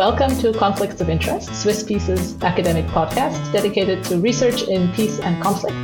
Welcome 0.00 0.34
to 0.38 0.54
Conflicts 0.54 1.02
of 1.02 1.10
Interest, 1.10 1.54
Swiss 1.54 1.82
Peace's 1.82 2.34
academic 2.42 2.86
podcast 2.86 3.52
dedicated 3.52 4.02
to 4.04 4.16
research 4.16 4.62
in 4.62 4.90
peace 4.92 5.20
and 5.20 5.42
conflict. 5.42 5.76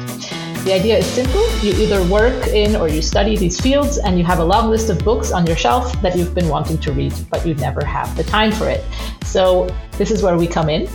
The 0.65 0.73
idea 0.73 0.97
is 0.97 1.05
simple. 1.05 1.47
You 1.59 1.75
either 1.75 2.03
work 2.11 2.47
in 2.47 2.77
or 2.77 2.89
you 2.89 3.03
study 3.03 3.37
these 3.37 3.61
fields 3.61 3.99
and 3.99 4.17
you 4.17 4.25
have 4.25 4.39
a 4.39 4.45
long 4.45 4.71
list 4.71 4.89
of 4.89 4.99
books 5.01 5.33
on 5.33 5.47
your 5.47 5.55
shelf 5.55 6.01
that 6.01 6.17
you've 6.17 6.35
been 6.35 6.49
wanting 6.49 6.79
to 6.79 6.93
read, 6.93 7.13
but 7.31 7.47
you 7.47 7.55
never 7.57 7.85
have 7.85 8.17
the 8.17 8.25
time 8.25 8.53
for 8.53 8.71
it. 8.71 8.83
So, 9.23 9.69
this 9.99 10.11
is 10.11 10.23
where 10.23 10.39
we 10.39 10.47
come 10.47 10.71
in. 10.71 10.89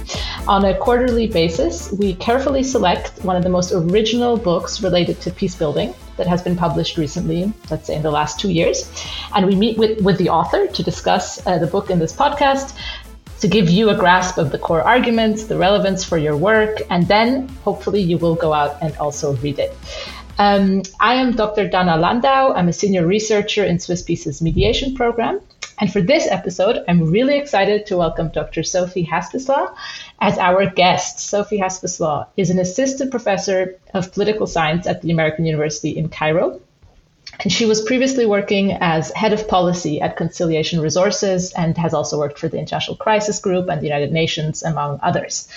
On 0.47 0.65
a 0.65 0.75
quarterly 0.77 1.27
basis, 1.27 1.91
we 1.91 2.15
carefully 2.15 2.63
select 2.63 3.23
one 3.23 3.35
of 3.35 3.43
the 3.43 3.49
most 3.49 3.71
original 3.71 4.35
books 4.35 4.81
related 4.81 5.21
to 5.21 5.31
peace 5.31 5.53
building 5.53 5.93
that 6.17 6.27
has 6.27 6.41
been 6.41 6.55
published 6.55 6.97
recently, 6.97 7.54
let's 7.69 7.88
say 7.88 7.96
in 7.96 8.04
the 8.04 8.11
last 8.11 8.39
two 8.39 8.51
years. 8.51 8.89
And 9.35 9.46
we 9.46 9.55
meet 9.55 9.77
with, 9.77 10.01
with 10.01 10.18
the 10.18 10.29
author 10.29 10.68
to 10.68 10.83
discuss 10.83 11.46
uh, 11.47 11.57
the 11.57 11.68
book 11.68 11.89
in 11.89 11.99
this 11.99 12.13
podcast, 12.13 12.77
to 13.41 13.47
give 13.47 13.69
you 13.69 13.89
a 13.89 13.95
grasp 13.95 14.37
of 14.37 14.51
the 14.51 14.59
core 14.59 14.83
arguments, 14.83 15.45
the 15.45 15.57
relevance 15.57 16.04
for 16.04 16.18
your 16.18 16.37
work, 16.37 16.77
and 16.91 17.07
then 17.07 17.47
hopefully 17.65 17.99
you 17.99 18.18
will 18.18 18.36
go 18.36 18.54
out 18.54 18.77
and 18.82 18.95
also 18.97 19.36
read 19.37 19.57
it. 19.57 19.75
Um, 20.37 20.83
I 20.99 21.15
am 21.15 21.36
Dr. 21.36 21.68
Dana 21.68 21.97
Landau. 21.97 22.54
I'm 22.54 22.69
a 22.69 22.73
senior 22.73 23.05
researcher 23.05 23.63
in 23.65 23.79
Swiss 23.79 24.04
Peace's 24.04 24.41
mediation 24.41 24.96
program. 24.96 25.41
And 25.79 25.91
for 25.91 26.01
this 26.01 26.27
episode, 26.27 26.83
I'm 26.87 27.09
really 27.09 27.37
excited 27.37 27.87
to 27.87 27.97
welcome 27.97 28.29
Dr. 28.29 28.61
Sophie 28.61 29.05
Haspeslagh 29.05 29.75
as 30.19 30.37
our 30.37 30.68
guest. 30.68 31.19
Sophie 31.19 31.60
Haspeslagh 31.60 32.27
is 32.38 32.52
an 32.52 32.59
assistant 32.59 33.09
professor 33.09 33.80
of 33.95 34.11
political 34.11 34.45
science 34.45 34.85
at 34.85 35.02
the 35.02 35.09
American 35.11 35.45
University 35.45 35.97
in 35.97 36.09
Cairo. 36.09 36.61
And 37.39 37.52
she 37.52 37.66
was 37.66 37.81
previously 37.81 38.25
working 38.25 38.73
as 38.73 39.11
head 39.11 39.33
of 39.33 39.47
policy 39.47 40.01
at 40.01 40.17
Conciliation 40.17 40.81
Resources 40.81 41.53
and 41.53 41.77
has 41.77 41.93
also 41.93 42.19
worked 42.19 42.38
for 42.38 42.47
the 42.47 42.59
International 42.59 42.97
Crisis 42.97 43.39
Group 43.39 43.69
and 43.69 43.81
the 43.81 43.85
United 43.85 44.11
Nations, 44.11 44.63
among 44.63 44.99
others. 45.01 45.47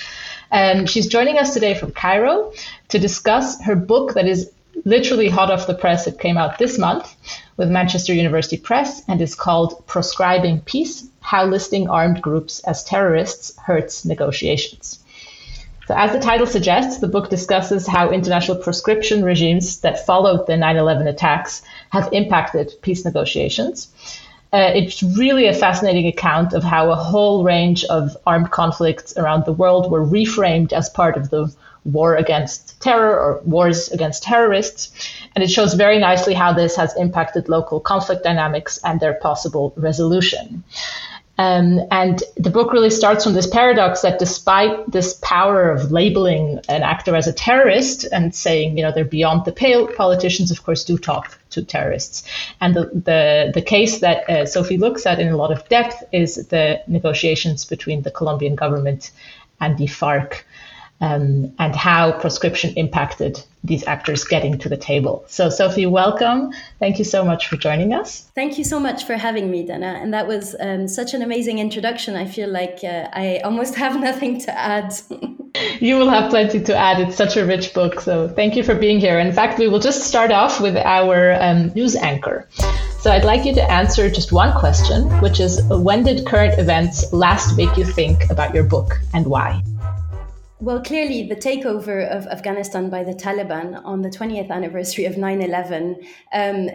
And 0.51 0.89
she's 0.89 1.09
joining 1.09 1.39
us 1.39 1.53
today 1.53 1.75
from 1.75 1.93
Cairo 1.93 2.53
to 2.89 2.99
discuss 2.99 3.61
her 3.63 3.77
book 3.77 4.15
that 4.15 4.27
is 4.27 4.51
literally 4.85 5.29
hot 5.29 5.51
off 5.51 5.67
the 5.67 5.75
press. 5.75 6.07
It 6.07 6.19
came 6.19 6.39
out 6.39 6.59
this 6.59 6.79
month 6.79 7.15
with 7.57 7.71
Manchester 7.71 8.15
University 8.15 8.57
Press 8.57 9.03
and 9.09 9.21
is 9.21 9.35
called 9.35 9.87
Proscribing 9.87 10.61
Peace 10.61 11.07
How 11.21 11.47
Listing 11.47 11.89
Armed 11.89 12.23
Groups 12.23 12.61
as 12.61 12.85
Terrorists 12.85 13.57
Hurts 13.59 14.05
Negotiations. 14.05 15.04
So, 15.87 15.95
as 15.95 16.13
the 16.13 16.19
title 16.19 16.47
suggests, 16.47 16.99
the 16.99 17.09
book 17.09 17.29
discusses 17.29 17.87
how 17.87 18.11
international 18.11 18.57
proscription 18.57 19.23
regimes 19.23 19.81
that 19.81 20.07
followed 20.07 20.47
the 20.47 20.57
9 20.57 20.77
11 20.77 21.07
attacks 21.07 21.63
have 21.91 22.09
impacted 22.13 22.73
peace 22.81 23.05
negotiations. 23.05 23.89
Uh, 24.53 24.71
it's 24.75 25.03
really 25.03 25.47
a 25.47 25.53
fascinating 25.53 26.07
account 26.07 26.53
of 26.53 26.63
how 26.63 26.91
a 26.91 26.95
whole 26.95 27.43
range 27.45 27.85
of 27.87 28.17
armed 28.27 28.51
conflicts 28.51 29.17
around 29.17 29.45
the 29.45 29.53
world 29.53 29.91
were 29.91 30.07
reframed 30.07 30.73
as 30.73 30.89
part 30.89 31.17
of 31.17 31.29
the 31.31 31.53
war 31.85 32.17
against 32.17 32.81
terror 32.81 33.19
or 33.19 33.41
wars 33.45 33.89
against 33.89 34.23
terrorists. 34.23 34.91
And 35.35 35.45
it 35.45 35.51
shows 35.51 35.75
very 35.75 35.99
nicely 35.99 36.35
how 36.35 36.53
this 36.53 36.77
has 36.77 36.97
impacted 36.97 37.49
local 37.49 37.81
conflict 37.81 38.23
dynamics 38.25 38.79
and 38.85 39.01
their 39.01 39.15
possible 39.15 39.75
resolution. 39.77 40.65
Um, 41.37 41.81
and 41.91 42.23
the 42.37 42.51
book 42.51 42.73
really 42.73 42.91
starts 42.91 43.25
from 43.25 43.33
this 43.33 43.47
paradox 43.47 44.03
that 44.03 44.19
despite 44.19 44.93
this 44.93 45.15
power 45.15 45.71
of 45.71 45.91
labeling 45.91 46.61
an 46.69 46.83
actor 46.83 47.17
as 47.17 47.27
a 47.27 47.33
terrorist 47.33 48.05
and 48.13 48.35
saying, 48.35 48.77
you 48.77 48.85
know, 48.85 48.93
they're 48.93 49.05
beyond 49.05 49.45
the 49.45 49.53
pale, 49.53 49.89
politicians, 49.89 50.51
of 50.53 50.63
course, 50.63 50.85
do 50.85 50.97
talk 50.97 51.37
to 51.51 51.65
terrorists. 51.65 52.23
And 52.61 52.75
the, 52.75 52.85
the, 52.93 53.51
the 53.53 53.63
case 53.63 53.99
that 53.99 54.31
uh, 54.31 54.47
Sophie 54.47 54.79
looks 54.79 55.07
at 55.07 55.19
in 55.19 55.29
a 55.29 55.37
lot 55.37 55.51
of 55.51 55.69
depth 55.69 56.05
is 56.13 56.37
the 56.49 56.81
negotiations 56.87 57.65
between 57.65 58.03
the 58.03 58.11
Colombian 58.13 58.55
government 58.55 59.11
and 59.61 59.77
the 59.77 59.87
FARC 59.87 60.45
um, 61.05 61.53
and 61.59 61.77
how 61.77 62.13
proscription 62.13 62.73
impacted 62.77 63.45
these 63.63 63.87
actors 63.87 64.25
getting 64.25 64.59
to 64.59 64.71
the 64.71 64.77
table. 64.77 65.23
So, 65.29 65.51
Sophie, 65.51 65.85
welcome. 65.85 66.51
Thank 66.79 66.99
you 66.99 67.05
so 67.05 67.25
much 67.25 67.47
for 67.47 67.57
joining 67.57 67.93
us. 67.93 68.31
Thank 68.35 68.57
you 68.57 68.65
so 68.65 68.81
much 68.81 69.05
for 69.05 69.15
having 69.15 69.51
me, 69.51 69.67
Dana. 69.67 69.99
And 70.01 70.15
that 70.15 70.27
was 70.27 70.57
um, 70.61 70.89
such 70.89 71.13
an 71.13 71.21
amazing 71.21 71.59
introduction. 71.59 72.17
I 72.17 72.25
feel 72.25 72.49
like 72.49 72.81
uh, 72.83 73.09
I 73.13 73.41
almost 73.45 73.75
have 73.85 74.01
nothing 74.01 74.41
to 74.41 74.59
add. 74.59 74.95
you 75.81 75.97
will 75.99 76.09
have 76.09 76.31
plenty 76.31 76.61
to 76.63 76.75
add. 76.75 77.01
It's 77.01 77.17
such 77.17 77.37
a 77.37 77.45
rich 77.45 77.75
book. 77.75 78.01
So, 78.01 78.29
thank 78.29 78.57
you 78.57 78.63
for 78.63 78.75
being 78.75 78.99
here. 78.99 79.19
In 79.19 79.33
fact, 79.33 79.59
we 79.59 79.69
will 79.69 79.81
just 79.81 80.05
start 80.05 80.31
off 80.31 80.59
with 80.59 80.77
our 80.79 81.35
um, 81.39 81.69
news 81.75 81.97
anchor. 81.97 82.49
So, 82.99 83.11
I'd 83.11 83.25
like 83.27 83.45
you 83.45 83.55
to 83.55 83.71
answer 83.71 84.09
just 84.09 84.33
one 84.33 84.59
question, 84.59 85.03
which 85.21 85.39
is 85.39 85.63
when 85.69 86.03
did 86.03 86.25
current 86.27 86.59
events 86.59 87.13
last 87.13 87.59
make 87.59 87.77
you 87.77 87.85
think 87.85 88.31
about 88.31 88.55
your 88.55 88.65
book 88.65 88.99
and 89.13 89.27
why? 89.27 89.63
Well, 90.65 90.83
clearly, 90.83 91.29
the 91.29 91.37
takeover 91.37 92.09
of 92.09 92.27
Afghanistan 92.27 92.89
by 92.89 93.05
the 93.05 93.13
Taliban 93.13 93.85
on 93.85 94.01
the 94.01 94.09
20th 94.09 94.49
anniversary 94.49 95.05
of 95.05 95.19
9 95.19 95.43
11 95.43 96.01
um, 96.33 96.71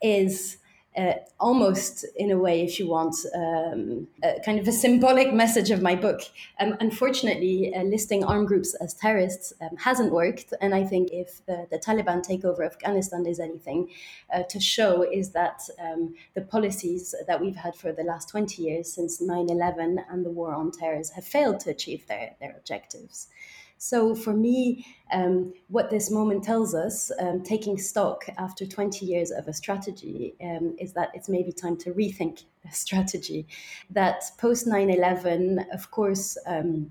is 0.00 0.58
uh, 0.96 1.14
almost 1.38 2.06
in 2.16 2.30
a 2.30 2.38
way, 2.38 2.62
if 2.62 2.78
you 2.78 2.88
want, 2.88 3.14
um, 3.34 4.08
kind 4.44 4.58
of 4.58 4.66
a 4.66 4.72
symbolic 4.72 5.32
message 5.32 5.70
of 5.70 5.82
my 5.82 5.94
book. 5.94 6.22
Um, 6.58 6.76
unfortunately, 6.80 7.74
uh, 7.74 7.82
listing 7.82 8.24
armed 8.24 8.48
groups 8.48 8.74
as 8.76 8.94
terrorists 8.94 9.52
um, 9.60 9.76
hasn't 9.76 10.12
worked. 10.12 10.54
And 10.60 10.74
I 10.74 10.84
think 10.84 11.10
if 11.12 11.44
the, 11.46 11.66
the 11.70 11.78
Taliban 11.78 12.26
takeover 12.26 12.64
of 12.66 12.72
Afghanistan 12.72 13.26
is 13.26 13.40
anything 13.40 13.90
uh, 14.32 14.44
to 14.44 14.58
show, 14.58 15.02
is 15.02 15.30
that 15.30 15.60
um, 15.78 16.14
the 16.34 16.42
policies 16.42 17.14
that 17.26 17.40
we've 17.40 17.56
had 17.56 17.74
for 17.74 17.92
the 17.92 18.02
last 18.02 18.28
20 18.30 18.62
years 18.62 18.92
since 18.92 19.20
9 19.20 19.50
11 19.50 20.00
and 20.10 20.24
the 20.24 20.30
war 20.30 20.54
on 20.54 20.70
terrorists 20.70 21.14
have 21.14 21.24
failed 21.24 21.60
to 21.60 21.70
achieve 21.70 22.06
their, 22.06 22.34
their 22.40 22.54
objectives. 22.56 23.28
So 23.78 24.14
for 24.14 24.32
me, 24.32 24.86
um, 25.12 25.52
what 25.68 25.90
this 25.90 26.10
moment 26.10 26.44
tells 26.44 26.74
us, 26.74 27.10
um, 27.20 27.42
taking 27.42 27.78
stock 27.78 28.24
after 28.38 28.66
20 28.66 29.04
years 29.04 29.30
of 29.30 29.48
a 29.48 29.52
strategy, 29.52 30.34
um, 30.42 30.74
is 30.78 30.92
that 30.94 31.10
it's 31.14 31.28
maybe 31.28 31.52
time 31.52 31.76
to 31.78 31.92
rethink 31.92 32.44
a 32.64 32.72
strategy. 32.72 33.46
That 33.90 34.22
post 34.38 34.66
9 34.66 34.90
11, 34.90 35.66
of 35.72 35.90
course, 35.90 36.38
um, 36.46 36.90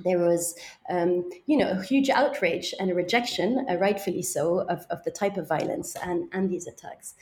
there 0.00 0.18
was, 0.18 0.54
um, 0.88 1.28
you 1.46 1.56
know, 1.56 1.70
a 1.70 1.82
huge 1.82 2.10
outrage 2.10 2.74
and 2.78 2.90
a 2.90 2.94
rejection, 2.94 3.66
uh, 3.68 3.76
rightfully 3.76 4.22
so, 4.22 4.60
of, 4.68 4.86
of 4.90 5.02
the 5.04 5.10
type 5.10 5.36
of 5.36 5.48
violence 5.48 5.96
and, 6.02 6.28
and 6.32 6.50
these 6.50 6.66
attacks. 6.66 7.14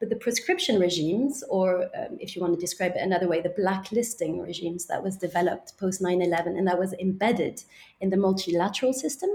But 0.00 0.08
the 0.08 0.16
proscription 0.16 0.80
regimes, 0.80 1.44
or 1.48 1.84
um, 1.96 2.16
if 2.18 2.34
you 2.34 2.42
want 2.42 2.54
to 2.54 2.60
describe 2.60 2.92
it 2.96 3.02
another 3.02 3.28
way, 3.28 3.40
the 3.40 3.54
blacklisting 3.56 4.40
regimes 4.40 4.86
that 4.86 5.02
was 5.02 5.16
developed 5.16 5.78
post 5.78 6.02
9 6.02 6.20
11 6.20 6.56
and 6.56 6.66
that 6.66 6.78
was 6.78 6.92
embedded 6.94 7.62
in 8.00 8.10
the 8.10 8.16
multilateral 8.16 8.92
system, 8.92 9.30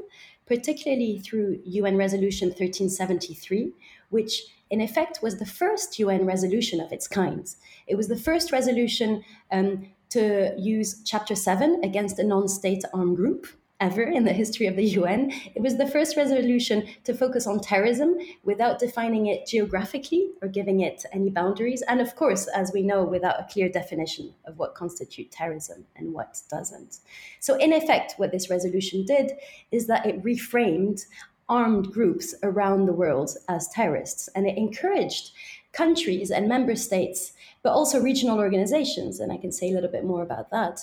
particularly 0.46 1.20
through 1.20 1.62
UN 1.64 1.96
Resolution 1.96 2.50
1373, 2.50 3.72
which 4.10 4.44
in 4.70 4.82
effect 4.82 5.20
was 5.22 5.38
the 5.38 5.46
first 5.46 6.00
UN 6.00 6.26
resolution 6.26 6.82
of 6.82 6.92
its 6.92 7.08
kind. 7.08 7.48
It 7.88 7.96
was 7.96 8.10
the 8.10 8.18
first 8.18 8.52
resolution 8.52 9.24
um, 9.52 9.88
to 10.10 10.54
use 10.58 11.02
Chapter 11.04 11.36
7 11.36 11.82
against 11.84 12.20
a 12.20 12.24
non 12.24 12.48
state 12.48 12.84
armed 12.94 13.18
group 13.18 13.48
ever 13.80 14.02
in 14.02 14.24
the 14.24 14.34
history 14.34 14.66
of 14.66 14.76
the 14.76 14.86
UN. 14.86 15.32
It 15.54 15.62
was 15.62 15.78
the 15.78 15.88
first 15.88 16.18
resolution 16.18 16.88
to 17.04 17.14
focus 17.14 17.46
on 17.46 17.60
terrorism 17.60 18.18
without 18.44 18.80
defining 18.80 19.28
it 19.28 19.46
geographically 19.46 20.32
or 20.42 20.48
giving 20.48 20.80
it 20.82 21.06
any 21.14 21.30
boundaries. 21.30 21.84
And 21.84 22.02
of 22.02 22.16
course, 22.16 22.48
as 22.48 22.72
we 22.74 22.82
know, 22.82 23.04
without 23.04 23.40
a 23.40 23.48
clear 23.52 23.70
definition 23.70 24.34
of 24.46 24.58
what 24.58 24.76
constitutes 24.76 25.36
terrorism 25.36 25.86
and 25.96 26.14
what 26.14 26.42
doesn't. 26.50 27.00
So, 27.40 27.56
in 27.56 27.74
effect, 27.74 28.16
what 28.18 28.32
this 28.32 28.50
resolution 28.50 29.06
did 29.06 29.34
is 29.72 29.88
that 29.88 30.06
it 30.06 30.24
reframed 30.24 31.06
armed 31.50 31.92
groups 31.94 32.36
around 32.44 32.86
the 32.86 32.94
world 32.94 33.32
as 33.48 33.70
terrorists 33.70 34.28
and 34.36 34.46
it 34.48 34.58
encouraged 34.58 35.32
countries 35.72 36.32
and 36.32 36.48
member 36.48 36.76
states 36.76 37.32
but 37.64 37.74
also 37.74 38.00
regional 38.00 38.40
organizations, 38.40 39.20
and 39.20 39.32
I 39.32 39.38
can 39.38 39.52
say 39.52 39.72
a 39.72 39.74
little 39.74 39.92
bit 39.92 40.06
more 40.06 40.24
about 40.24 40.50
that, 40.52 40.80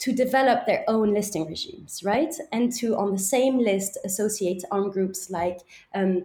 to 0.00 0.12
develop 0.12 0.66
their 0.66 0.84
own 0.88 1.14
listing 1.14 1.46
regimes, 1.46 2.02
right? 2.04 2.34
And 2.52 2.72
to, 2.74 2.96
on 2.96 3.12
the 3.12 3.18
same 3.18 3.58
list, 3.58 3.96
associate 4.04 4.64
armed 4.70 4.92
groups 4.92 5.30
like 5.30 5.60
um, 5.94 6.24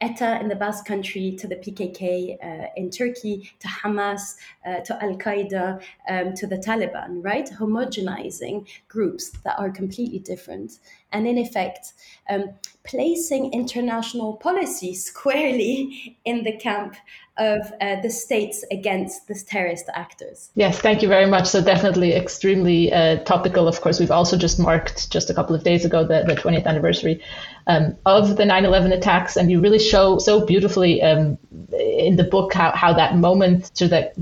ETA 0.00 0.40
in 0.40 0.48
the 0.48 0.54
Basque 0.54 0.84
Country 0.84 1.36
to 1.38 1.46
the 1.46 1.56
PKK 1.56 2.36
uh, 2.42 2.66
in 2.76 2.90
Turkey 2.90 3.50
to 3.60 3.68
Hamas 3.68 4.34
uh, 4.66 4.80
to 4.80 5.02
Al 5.02 5.16
Qaeda 5.16 5.80
um, 6.08 6.34
to 6.34 6.46
the 6.46 6.56
Taliban, 6.56 7.24
right? 7.24 7.48
Homogenizing 7.50 8.68
groups 8.88 9.30
that 9.44 9.58
are 9.58 9.70
completely 9.70 10.18
different. 10.18 10.80
And 11.14 11.26
in 11.26 11.38
effect, 11.38 11.94
um, 12.28 12.50
placing 12.84 13.52
international 13.52 14.34
policy 14.34 14.94
squarely 14.94 16.18
in 16.24 16.44
the 16.44 16.56
camp 16.56 16.96
of 17.36 17.72
uh, 17.80 18.00
the 18.00 18.10
states 18.10 18.64
against 18.70 19.26
the 19.26 19.34
terrorist 19.34 19.86
actors. 19.94 20.50
Yes, 20.54 20.80
thank 20.80 21.02
you 21.02 21.08
very 21.08 21.26
much. 21.26 21.46
So 21.48 21.60
definitely 21.60 22.12
extremely 22.12 22.92
uh, 22.92 23.24
topical. 23.24 23.66
Of 23.66 23.80
course, 23.80 23.98
we've 23.98 24.10
also 24.10 24.36
just 24.36 24.60
marked 24.60 25.10
just 25.10 25.30
a 25.30 25.34
couple 25.34 25.56
of 25.56 25.64
days 25.64 25.84
ago 25.84 26.06
the, 26.06 26.22
the 26.26 26.36
20th 26.36 26.66
anniversary 26.66 27.22
um, 27.66 27.96
of 28.06 28.36
the 28.36 28.44
9/11 28.44 28.92
attacks, 28.92 29.36
and 29.36 29.50
you 29.50 29.60
really 29.60 29.80
show 29.80 30.18
so 30.18 30.46
beautifully 30.46 31.02
um, 31.02 31.38
in 31.72 32.16
the 32.16 32.24
book 32.24 32.52
how, 32.54 32.70
how 32.70 32.92
that 32.92 33.16
moment, 33.16 33.70
so 33.74 33.88
that 33.88 34.14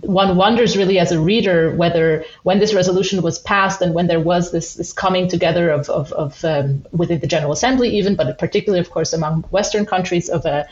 one 0.00 0.36
wonders 0.36 0.76
really 0.76 0.98
as 0.98 1.12
a 1.12 1.20
reader 1.20 1.74
whether 1.74 2.24
when 2.42 2.58
this 2.58 2.74
resolution 2.74 3.22
was 3.22 3.38
passed 3.38 3.80
and 3.80 3.94
when 3.94 4.06
there 4.06 4.20
was 4.20 4.52
this, 4.52 4.74
this 4.74 4.92
coming 4.92 5.28
together 5.28 5.70
of, 5.70 5.88
of, 5.88 6.12
of 6.12 6.44
um, 6.44 6.84
within 6.92 7.20
the 7.20 7.26
General 7.26 7.52
Assembly 7.52 7.96
even, 7.96 8.14
but 8.14 8.38
particularly, 8.38 8.80
of 8.80 8.90
course, 8.90 9.12
among 9.14 9.42
Western 9.44 9.86
countries 9.86 10.28
of 10.28 10.44
a, 10.44 10.68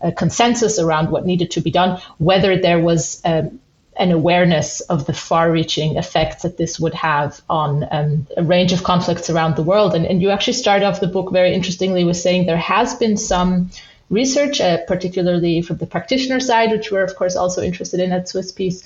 a 0.00 0.12
consensus 0.12 0.78
around 0.78 1.10
what 1.10 1.26
needed 1.26 1.50
to 1.50 1.60
be 1.60 1.72
done, 1.72 2.00
whether 2.18 2.56
there 2.56 2.78
was 2.78 3.20
um, 3.24 3.58
an 3.96 4.10
awareness 4.10 4.80
of 4.82 5.06
the 5.06 5.12
far-reaching 5.12 5.96
effects 5.96 6.42
that 6.42 6.56
this 6.56 6.78
would 6.80 6.94
have 6.94 7.40
on 7.50 7.86
um, 7.90 8.26
a 8.36 8.42
range 8.42 8.72
of 8.72 8.84
conflicts 8.84 9.28
around 9.28 9.56
the 9.56 9.62
world. 9.62 9.94
And, 9.94 10.06
and 10.06 10.22
you 10.22 10.30
actually 10.30 10.54
start 10.54 10.82
off 10.82 11.00
the 11.00 11.06
book 11.08 11.32
very 11.32 11.52
interestingly 11.52 12.04
with 12.04 12.16
saying 12.16 12.46
there 12.46 12.56
has 12.56 12.94
been 12.94 13.16
some 13.16 13.70
research, 14.12 14.60
uh, 14.60 14.78
particularly 14.86 15.62
from 15.62 15.78
the 15.78 15.86
practitioner 15.86 16.38
side, 16.38 16.70
which 16.70 16.92
we're 16.92 17.02
of 17.02 17.16
course 17.16 17.34
also 17.34 17.62
interested 17.62 17.98
in 17.98 18.12
at 18.12 18.28
Swiss 18.28 18.52
Peace, 18.52 18.84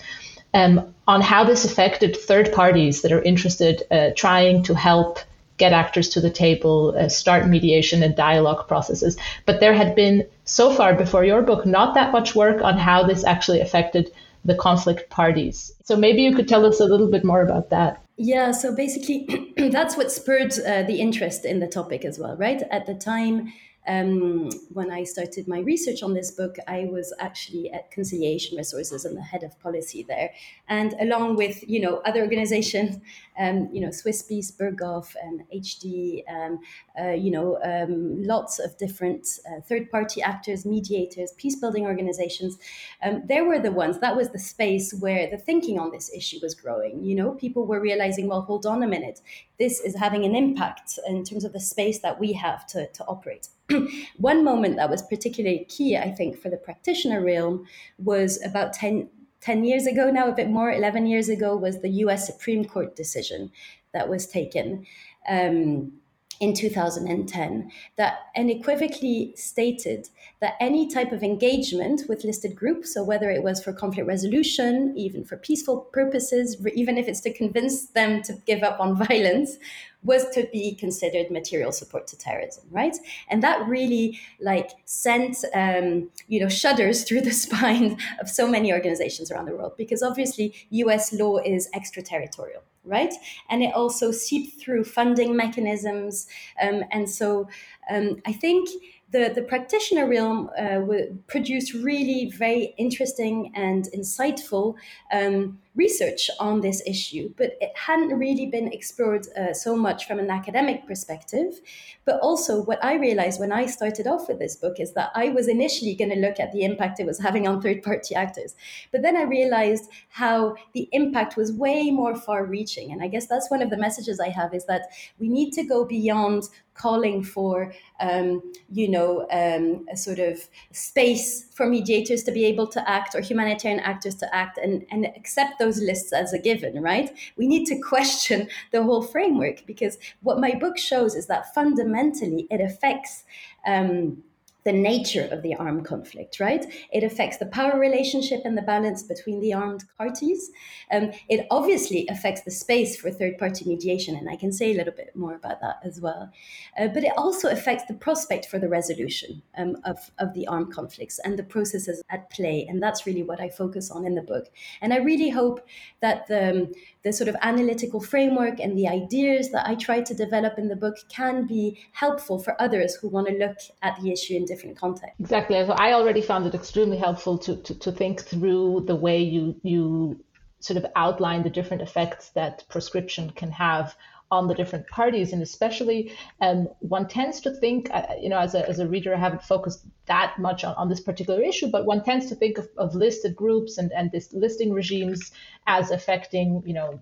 um, 0.55 0.95
on 1.07 1.21
how 1.21 1.45
this 1.45 1.65
affected 1.65 2.17
third 2.17 2.53
parties 2.53 3.03
that 3.03 3.13
are 3.13 3.23
interested 3.23 3.83
uh, 3.91 4.11
trying 4.17 4.63
to 4.63 4.75
help 4.75 5.19
get 5.59 5.73
actors 5.73 6.09
to 6.11 6.21
the 6.21 6.31
table, 6.31 6.95
uh, 6.99 7.09
start 7.09 7.49
mediation 7.49 8.03
and 8.03 8.15
dialogue 8.15 8.69
processes. 8.69 9.17
But 9.47 9.61
there 9.61 9.75
had 9.75 9.95
been 9.95 10.27
so 10.45 10.73
far 10.73 10.95
before 10.95 11.25
your 11.25 11.43
book 11.43 11.67
not 11.67 11.95
that 11.95 12.13
much 12.13 12.35
work 12.35 12.63
on 12.63 12.79
how 12.79 13.03
this 13.05 13.25
actually 13.25 13.61
affected 13.61 14.11
the 14.45 14.55
conflict 14.55 15.11
parties. 15.11 15.73
So 15.85 15.97
maybe 15.97 16.23
you 16.23 16.35
could 16.35 16.49
tell 16.49 16.65
us 16.65 16.81
a 16.81 16.85
little 16.85 17.11
bit 17.11 17.25
more 17.25 17.43
about 17.43 17.71
that. 17.71 18.03
Yeah, 18.17 18.53
so 18.53 18.75
basically, 18.75 19.53
that's 19.71 19.97
what 19.97 20.13
spurred 20.13 20.53
uh, 20.61 20.83
the 20.85 21.01
interest 21.01 21.45
in 21.45 21.61
the 21.61 21.67
topic 21.67 22.05
as 22.05 22.19
well, 22.19 22.37
right? 22.37 22.63
At 22.71 22.87
the 22.87 22.95
time, 22.95 23.53
um, 23.87 24.51
when 24.73 24.91
I 24.91 25.05
started 25.05 25.47
my 25.49 25.61
research 25.61 26.03
on 26.03 26.15
this 26.15 26.31
book, 26.31 26.57
I 26.67 26.87
was 26.91 27.15
actually 27.19 27.71
at 27.71 27.91
Conciliation 27.91 28.57
Resources 28.57 29.05
and 29.05 29.17
the 29.17 29.23
head 29.23 29.43
of 29.43 29.59
policy 29.61 30.03
there, 30.03 30.33
and 30.69 30.95
along 31.01 31.37
with 31.37 31.69
you 31.69 31.81
know 31.81 31.99
other 32.05 32.21
organizations, 32.21 32.99
um, 33.39 33.69
you 33.73 33.81
know 33.81 33.91
Swiss 33.91 34.23
Peace, 34.23 34.51
Berghof, 34.51 35.15
and 35.23 35.43
HD, 35.55 36.23
um, 36.29 36.59
uh, 37.01 37.11
you 37.11 37.31
know 37.31 37.59
um, 37.63 38.23
lots 38.23 38.59
of 38.59 38.77
different 38.79 39.27
uh, 39.51 39.61
third-party 39.61 40.23
actors, 40.23 40.67
mediators, 40.67 41.33
peace-building 41.37 41.85
organizations. 41.85 42.59
Um, 43.03 43.23
there 43.27 43.45
were 43.45 43.59
the 43.59 43.73
ones 43.73 43.99
that 44.01 44.17
was 44.17 44.31
the 44.31 44.39
space 44.39 44.93
where 44.95 45.31
the 45.31 45.39
thinking 45.39 45.79
on 45.79 45.91
this 45.91 46.13
issue 46.13 46.39
was 46.43 46.55
growing. 46.55 47.05
You 47.05 47.15
know, 47.15 47.31
people 47.33 47.67
were 47.67 47.81
realizing, 47.81 48.29
well, 48.29 48.43
hold 48.43 48.67
on 48.67 48.83
a 48.83 48.87
minute, 48.87 49.21
this 49.59 49.81
is 49.81 49.97
having 49.97 50.25
an 50.25 50.35
impact 50.35 50.99
in 51.07 51.25
terms 51.25 51.45
of 51.45 51.53
the 51.53 51.61
space 51.61 52.01
that 52.01 52.19
we 52.21 52.33
have 52.35 52.67
to, 52.69 52.89
to 52.89 53.05
operate. 53.05 53.49
One 54.19 54.45
moment 54.45 54.77
that 54.77 54.91
was 54.91 55.03
particularly 55.03 55.67
key, 55.69 55.97
I 55.97 56.11
think, 56.11 56.41
for 56.41 56.49
the 56.49 56.57
practitioner 56.57 57.25
realm 57.25 57.67
was 57.99 58.43
about 58.45 58.73
10, 58.73 59.09
10 59.41 59.65
years 59.65 59.87
ago 59.87 60.11
now, 60.11 60.29
a 60.29 60.35
bit 60.35 60.49
more, 60.49 60.71
11 60.71 61.07
years 61.07 61.29
ago, 61.29 61.57
was 61.57 61.81
the 61.81 61.91
US 62.05 62.27
Supreme 62.27 62.65
Court 62.65 62.95
decision 62.97 63.51
that 63.93 64.09
was 64.09 64.27
taken. 64.27 64.87
Um, 65.29 65.93
in 66.41 66.53
2010 66.53 67.71
that 67.97 68.19
unequivocally 68.37 69.33
stated 69.37 70.09
that 70.41 70.55
any 70.61 70.89
type 70.89 71.13
of 71.13 71.23
engagement 71.23 72.03
with 72.09 72.25
listed 72.25 72.55
groups, 72.55 72.93
so 72.93 73.03
whether 73.03 73.31
it 73.31 73.43
was 73.43 73.63
for 73.63 73.73
conflict 73.73 74.07
resolution, 74.07 74.93
even 74.97 75.25
for 75.25 75.37
peaceful 75.37 75.81
purposes, 75.93 76.65
even 76.75 76.99
if 76.99 77.09
it's 77.09 77.21
to 77.23 77.33
convince 77.33 77.87
them 77.87 78.23
to 78.23 78.35
give 78.47 78.63
up 78.63 78.79
on 78.81 78.97
violence, 79.07 79.57
was 80.07 80.29
to 80.31 80.49
be 80.53 80.75
considered 80.75 81.31
material 81.31 81.73
support 81.73 82.07
to 82.09 82.17
terrorism, 82.17 82.65
right? 82.71 82.97
And 83.29 83.43
that 83.43 83.67
really 83.69 84.19
like 84.41 84.71
sent 84.85 85.45
um, 85.55 86.11
you 86.29 86.41
know 86.41 86.49
shudders 86.49 87.05
through 87.07 87.23
the 87.23 87.33
spine 87.33 87.99
of 88.21 88.31
so 88.31 88.49
many 88.49 88.73
organizations 88.73 89.31
around 89.31 89.47
the 89.47 89.57
world 89.57 89.75
because 89.77 90.03
obviously 90.03 90.55
U.S. 90.71 91.13
law 91.13 91.39
is 91.39 91.69
extraterritorial 91.75 92.63
right? 92.87 93.13
And 93.51 93.65
it 93.65 93.75
also 93.75 94.13
seeped 94.13 94.61
through 94.61 94.85
funding 94.85 95.37
mechanisms. 95.37 96.29
Um, 96.63 96.85
and 96.93 97.11
so 97.11 97.49
um, 97.91 98.23
I 98.25 98.33
think 98.33 98.69
the, 99.11 99.33
the 99.35 99.43
practitioner 99.43 100.09
realm 100.09 100.51
uh, 100.59 100.81
produced 101.29 101.75
really 101.75 102.31
very 102.37 102.75
interesting 102.77 103.53
and 103.55 103.89
insightful 103.95 104.75
um, 105.13 105.59
research 105.77 106.29
on 106.41 106.61
this 106.61 106.83
issue, 106.87 107.33
but 107.37 107.53
it 107.61 107.71
hadn't 107.77 108.19
really 108.19 108.47
been 108.47 108.73
explored 108.73 109.27
uh, 109.39 109.53
so 109.53 109.77
much 109.77 110.07
from 110.07 110.19
an 110.19 110.31
academic 110.31 110.87
perspective. 110.87 111.61
But 112.05 112.19
also, 112.21 112.63
what 112.63 112.83
I 112.85 112.95
realized 112.95 113.39
when 113.39 113.53
I 113.53 113.67
started 113.67 114.07
off 114.07 114.27
with 114.27 114.39
this 114.39 114.57
book 114.57 114.81
is 114.81 114.95
that 114.95 115.13
I 115.15 115.29
was 115.29 115.47
initially 115.49 115.95
going 115.95 116.11
to 116.11 116.17
look 116.17 116.41
at 116.41 116.51
the 116.53 116.65
impact 116.65 116.99
it 116.99 117.07
was 117.07 117.21
having 117.21 117.47
on 117.47 117.61
third 117.61 117.83
party 117.83 118.15
actors. 118.15 118.57
But 118.91 119.03
then 119.03 119.17
I 119.17 119.23
realized 119.23 119.89
how 120.09 120.57
the 120.73 120.89
impact 120.93 121.37
was 121.37 121.53
way 121.53 121.91
more 121.91 122.17
far 122.17 122.45
reaching. 122.45 122.91
And 122.91 123.03
I 123.03 123.09
guess 123.09 123.27
that's 123.27 123.51
one 123.51 123.63
of 123.63 123.71
the 123.71 123.77
messages 123.77 124.19
I 124.19 124.31
have 124.31 124.55
is 124.55 124.65
that 124.67 124.89
we 125.21 125.29
need 125.29 125.53
to 125.53 125.63
go 125.63 125.85
beyond 125.85 126.45
calling 126.77 127.23
for, 127.23 127.73
um, 128.01 128.43
you 128.71 128.89
know, 128.89 129.27
um, 129.31 129.87
a 129.91 129.97
sort 129.97 130.19
of 130.19 130.49
space 130.73 131.47
for 131.55 131.67
mediators 131.67 132.23
to 132.25 132.33
be 132.33 132.45
able 132.45 132.67
to 132.67 132.91
act 132.91 133.15
or 133.15 133.21
humanitarian 133.21 133.81
actors 133.81 134.15
to 134.17 134.35
act 134.35 134.59
and, 134.59 134.85
and 134.91 135.07
accept 135.17 135.59
those 135.59 135.79
lists 135.79 136.13
as 136.13 136.33
a 136.33 136.39
given, 136.39 136.83
right? 136.83 137.17
We 137.37 137.47
need 137.47 137.67
to 137.67 137.81
question 137.81 138.49
the 138.73 138.83
whole 138.83 139.03
framework 139.03 139.67
because 139.67 139.99
what 140.23 140.41
my 140.41 140.55
book 140.55 140.79
shows 140.79 141.15
is 141.15 141.27
that 141.27 141.55
fundamentally 141.55 142.47
it 142.51 142.61
affects. 142.61 143.25
Um, 143.67 144.23
the 144.67 144.73
nature 144.73 145.29
of 145.31 145.43
the 145.43 145.55
armed 145.55 145.85
conflict, 145.85 146.41
right? 146.41 146.67
It 146.93 147.05
affects 147.05 147.37
the 147.37 147.47
power 147.47 147.79
relationship 147.79 148.43
and 148.45 148.59
the 148.59 148.63
balance 148.63 149.05
between 149.05 149.39
the 149.41 149.55
armed 149.55 149.85
parties. 149.97 150.51
Um, 150.91 151.13
it 151.29 151.47
obviously 151.53 152.05
affects 152.09 152.43
the 152.43 152.51
space 152.51 153.01
for 153.01 153.13
third 153.13 153.39
party 153.39 153.65
mediation, 153.65 154.17
and 154.17 154.29
I 154.29 154.35
can 154.35 154.53
say 154.53 154.73
a 154.73 154.77
little 154.77 154.93
bit 154.93 155.15
more 155.15 155.37
about 155.37 155.61
that 155.61 155.77
as 155.85 156.01
well. 156.01 156.33
Uh, 156.77 156.89
but 156.89 157.05
it 157.05 157.13
also 157.17 157.49
affects 157.49 157.85
the 157.87 157.95
prospect 157.95 158.47
for 158.47 158.59
the 158.59 158.69
resolution 158.69 159.41
um, 159.57 159.77
of, 159.85 160.11
of 160.19 160.35
the 160.35 160.49
armed 160.49 160.73
conflicts 160.73 161.21
and 161.21 161.39
the 161.39 161.45
processes 161.45 162.03
at 162.11 162.29
play. 162.31 162.67
And 162.69 162.83
that's 162.83 163.07
really 163.07 163.23
what 163.23 163.41
I 163.41 163.49
focus 163.49 163.93
on 163.93 164.05
in 164.05 164.17
the 164.17 164.23
book. 164.23 164.47
And 164.81 164.93
I 164.93 164.97
really 164.97 165.31
hope 165.31 165.65
that 166.01 166.27
the, 166.27 166.51
um, 166.51 166.73
the 167.07 167.13
sort 167.13 167.29
of 167.29 167.37
analytical 167.41 168.01
framework 168.01 168.59
and 168.59 168.77
the 168.77 168.89
ideas 168.89 169.53
that 169.53 169.65
I 169.65 169.77
try 169.77 170.01
to 170.01 170.13
develop 170.13 170.59
in 170.59 170.67
the 170.67 170.75
book 170.75 170.97
can 171.09 171.47
be 171.47 171.79
helpful 171.93 172.41
for 172.41 172.61
others 172.61 172.97
who 172.97 173.09
want 173.09 173.29
to 173.29 173.35
look 173.35 173.59
at 173.81 173.97
the 174.01 174.11
issue 174.11 174.35
in 174.35 174.45
different 174.45 174.77
contexts. 174.77 175.21
Exactly. 175.21 175.65
So 175.65 175.73
I 175.75 175.93
already 175.93 176.21
found 176.21 176.49
it 176.49 176.55
extremely 176.57 176.99
helpful 176.99 177.39
to, 177.39 177.63
to, 177.63 177.79
to 177.79 177.93
think 177.93 178.23
through 178.23 178.87
the 178.89 178.97
way 178.97 179.23
you 179.23 179.55
you 179.63 180.19
sort 180.59 180.79
of 180.79 180.87
outline 180.97 181.45
the 181.45 181.51
different 181.59 181.81
effects 181.81 182.31
that 182.31 182.65
proscription 182.69 183.31
can 183.31 183.53
have 183.53 183.95
on 184.31 184.49
the 184.49 184.55
different 184.55 184.87
parties 184.89 185.33
and 185.33 185.41
especially 185.41 186.13
um, 186.41 186.69
one 186.81 187.07
tends 187.07 187.41
to 187.41 187.51
think 187.51 187.89
uh, 187.93 188.03
you 188.21 188.29
know 188.29 188.39
as 188.39 188.55
a, 188.55 188.69
as 188.69 188.81
a 188.81 188.89
reader 188.89 189.15
i 189.15 189.19
haven't 189.19 189.43
focused 189.43 189.85
that 190.07 190.37
much 190.39 190.65
on, 190.65 190.75
on 190.75 190.89
this 190.89 191.01
particular 191.01 191.41
issue 191.43 191.69
but 191.69 191.87
one 191.87 192.03
tends 192.03 192.27
to 192.27 192.35
think 192.35 192.59
of, 192.59 192.69
of 192.77 192.95
listed 192.95 193.37
groups 193.37 193.79
and, 193.79 193.93
and 193.93 194.11
this 194.11 194.33
listing 194.33 194.73
regimes 194.73 195.31
as 195.67 195.91
affecting 195.91 196.63
you 196.67 196.75
know 196.75 197.01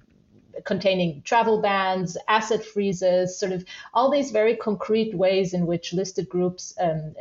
containing 0.64 1.22
travel 1.22 1.60
bans, 1.60 2.16
asset 2.28 2.64
freezes, 2.64 3.38
sort 3.38 3.52
of 3.52 3.64
all 3.92 4.10
these 4.10 4.30
very 4.30 4.56
concrete 4.56 5.14
ways 5.14 5.52
in 5.52 5.66
which 5.66 5.92
listed 5.92 6.28
groups 6.28 6.74
um, 6.80 7.14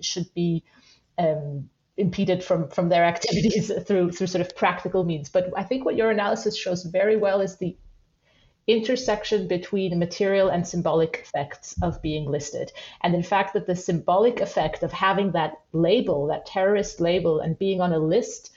should 0.00 0.32
be 0.34 0.62
um, 1.18 1.68
impeded 1.96 2.44
from 2.44 2.68
from 2.68 2.88
their 2.88 3.04
activities 3.04 3.72
through 3.86 4.12
through 4.12 4.26
sort 4.26 4.44
of 4.44 4.54
practical 4.56 5.04
means. 5.04 5.28
But 5.28 5.50
I 5.56 5.62
think 5.62 5.84
what 5.84 5.96
your 5.96 6.10
analysis 6.10 6.56
shows 6.56 6.84
very 6.84 7.16
well 7.16 7.40
is 7.40 7.56
the 7.56 7.76
intersection 8.66 9.46
between 9.46 9.98
material 9.98 10.48
and 10.48 10.66
symbolic 10.66 11.20
effects 11.22 11.76
of 11.82 12.02
being 12.02 12.26
listed. 12.26 12.72
And 13.02 13.14
in 13.14 13.22
fact, 13.22 13.54
that 13.54 13.66
the 13.66 13.76
symbolic 13.76 14.40
effect 14.40 14.82
of 14.82 14.92
having 14.92 15.32
that 15.32 15.60
label, 15.72 16.26
that 16.26 16.46
terrorist 16.46 17.00
label, 17.00 17.40
and 17.40 17.58
being 17.58 17.80
on 17.80 17.92
a 17.92 17.98
list, 17.98 18.50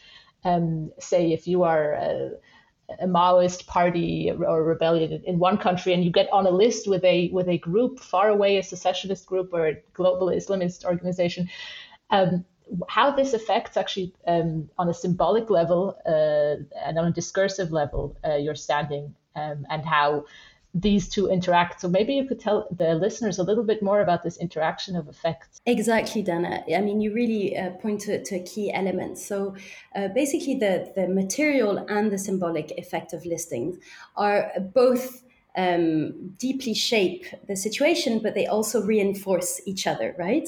um, 0.44 0.92
say 1.00 1.32
if 1.32 1.48
you 1.48 1.64
are 1.64 1.94
a, 1.94 2.32
a 3.00 3.06
Maoist 3.06 3.68
party 3.68 4.32
or 4.32 4.64
rebellion 4.64 5.22
in 5.26 5.38
one 5.38 5.58
country 5.58 5.94
and 5.94 6.04
you 6.04 6.12
get 6.12 6.32
on 6.32 6.48
a 6.48 6.50
list 6.50 6.88
with 6.88 7.04
a 7.04 7.30
with 7.32 7.48
a 7.48 7.60
group 7.60 8.00
far 8.00 8.30
away, 8.30 8.58
a 8.58 8.64
secessionist 8.64 9.28
group 9.28 9.50
or 9.54 9.68
a 9.68 9.78
global 9.94 10.28
Islamist 10.28 10.86
organization, 10.86 11.50
um, 12.10 12.46
how 12.88 13.12
this 13.12 13.34
affects 13.34 13.78
actually 13.78 14.14
um, 14.28 14.70
on 14.78 14.90
a 14.90 14.94
symbolic 14.94 15.50
level 15.50 16.00
uh, 16.06 16.64
and 16.84 16.98
on 16.98 17.06
a 17.06 17.12
discursive 17.12 17.72
level 17.72 18.18
uh, 18.26 18.36
your 18.36 18.56
standing 18.56 19.14
um, 19.36 19.66
and 19.70 19.86
how 19.86 20.26
these 20.74 21.10
two 21.10 21.28
interact. 21.30 21.82
So 21.82 21.88
maybe 21.88 22.14
you 22.14 22.26
could 22.26 22.40
tell 22.40 22.68
the 22.72 22.94
listeners 22.94 23.40
a 23.40 23.44
little 23.44 23.64
bit 23.64 23.82
more 23.82 24.02
about 24.02 24.24
this 24.24 24.38
interaction 24.38 24.96
of 24.96 25.08
effects. 25.08 25.62
Exactly, 25.66 26.22
Dana. 26.22 26.64
I 26.76 26.82
mean, 26.82 27.02
you 27.02 27.14
really 27.14 27.58
uh, 27.58 27.72
point 27.72 28.02
to, 28.02 28.24
to 28.24 28.44
key 28.44 28.72
elements. 28.72 29.26
So 29.26 29.56
uh, 29.96 30.10
basically, 30.10 30.56
the, 30.56 30.92
the 30.96 31.08
material 31.08 31.86
and 31.90 32.12
the 32.12 32.18
symbolic 32.18 32.72
effect 32.78 33.14
of 33.14 33.26
listings 33.26 33.78
are 34.16 34.52
both 34.74 35.24
um, 35.58 36.36
deeply 36.38 36.74
shape 36.74 37.26
the 37.48 37.56
situation, 37.56 38.20
but 38.20 38.36
they 38.36 38.46
also 38.46 38.82
reinforce 38.82 39.62
each 39.66 39.88
other, 39.88 40.16
right? 40.20 40.48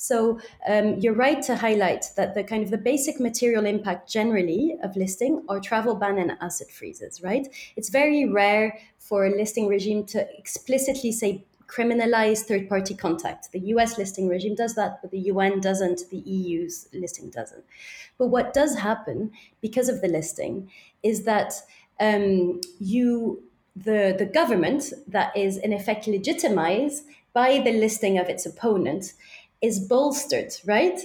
So 0.00 0.40
um, 0.66 0.98
you're 0.98 1.14
right 1.14 1.42
to 1.42 1.54
highlight 1.54 2.06
that 2.16 2.34
the 2.34 2.42
kind 2.42 2.64
of 2.64 2.70
the 2.70 2.78
basic 2.78 3.20
material 3.20 3.66
impact 3.66 4.10
generally 4.10 4.76
of 4.82 4.96
listing 4.96 5.44
are 5.50 5.60
travel 5.60 5.94
ban 5.94 6.16
and 6.16 6.38
asset 6.40 6.70
freezes, 6.70 7.22
right? 7.22 7.46
It's 7.76 7.90
very 7.90 8.24
rare 8.24 8.78
for 8.98 9.26
a 9.26 9.30
listing 9.30 9.68
regime 9.68 10.06
to 10.06 10.26
explicitly 10.38 11.12
say 11.12 11.44
criminalize 11.66 12.38
third 12.38 12.66
party 12.66 12.94
contact. 12.94 13.52
The 13.52 13.60
US 13.74 13.98
listing 13.98 14.26
regime 14.26 14.54
does 14.54 14.74
that, 14.74 15.02
but 15.02 15.10
the 15.10 15.20
UN 15.32 15.60
doesn't, 15.60 16.08
the 16.08 16.20
EU's 16.20 16.88
listing 16.94 17.28
doesn't. 17.28 17.62
But 18.16 18.28
what 18.28 18.54
does 18.54 18.76
happen 18.78 19.32
because 19.60 19.90
of 19.90 20.00
the 20.00 20.08
listing 20.08 20.70
is 21.02 21.24
that 21.24 21.52
um, 22.00 22.62
you 22.78 23.42
the, 23.76 24.14
the 24.18 24.26
government 24.26 24.92
that 25.06 25.36
is 25.36 25.58
in 25.58 25.72
effect 25.74 26.06
legitimized 26.06 27.04
by 27.32 27.60
the 27.60 27.72
listing 27.72 28.18
of 28.18 28.28
its 28.28 28.44
opponent 28.46 29.12
is 29.62 29.80
bolstered, 29.80 30.52
right? 30.66 30.98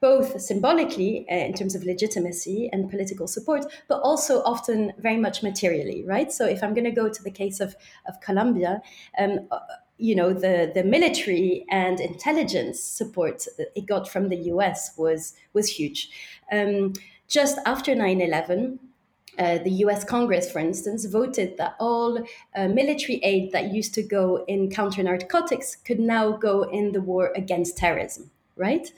Both 0.00 0.40
symbolically 0.40 1.26
uh, 1.30 1.34
in 1.34 1.54
terms 1.54 1.74
of 1.74 1.84
legitimacy 1.84 2.68
and 2.72 2.90
political 2.90 3.26
support, 3.26 3.64
but 3.88 4.00
also 4.00 4.42
often 4.42 4.92
very 4.98 5.16
much 5.16 5.42
materially, 5.42 6.04
right? 6.06 6.30
So 6.30 6.46
if 6.46 6.62
I'm 6.62 6.74
going 6.74 6.84
to 6.84 6.90
go 6.90 7.08
to 7.08 7.22
the 7.22 7.30
case 7.30 7.60
of, 7.60 7.76
of 8.06 8.20
Colombia, 8.20 8.82
um, 9.18 9.48
uh, 9.50 9.58
you 9.98 10.14
know, 10.14 10.32
the, 10.32 10.70
the 10.74 10.84
military 10.84 11.64
and 11.70 12.00
intelligence 12.00 12.80
support 12.80 13.46
it 13.58 13.86
got 13.86 14.06
from 14.08 14.28
the 14.28 14.36
US 14.52 14.92
was, 14.96 15.32
was 15.54 15.68
huge. 15.68 16.10
Um, 16.52 16.92
just 17.28 17.58
after 17.66 17.94
9 17.94 18.20
11, 18.20 18.78
uh, 19.38 19.58
the 19.58 19.70
US 19.84 20.04
Congress, 20.04 20.50
for 20.50 20.58
instance, 20.58 21.04
voted 21.04 21.56
that 21.58 21.76
all 21.78 22.18
uh, 22.54 22.68
military 22.68 23.16
aid 23.22 23.52
that 23.52 23.72
used 23.72 23.94
to 23.94 24.02
go 24.02 24.44
in 24.46 24.70
counter 24.70 25.02
narcotics 25.02 25.76
could 25.76 26.00
now 26.00 26.36
go 26.36 26.62
in 26.62 26.92
the 26.92 27.00
war 27.00 27.32
against 27.36 27.76
terrorism, 27.76 28.30
right? 28.56 28.92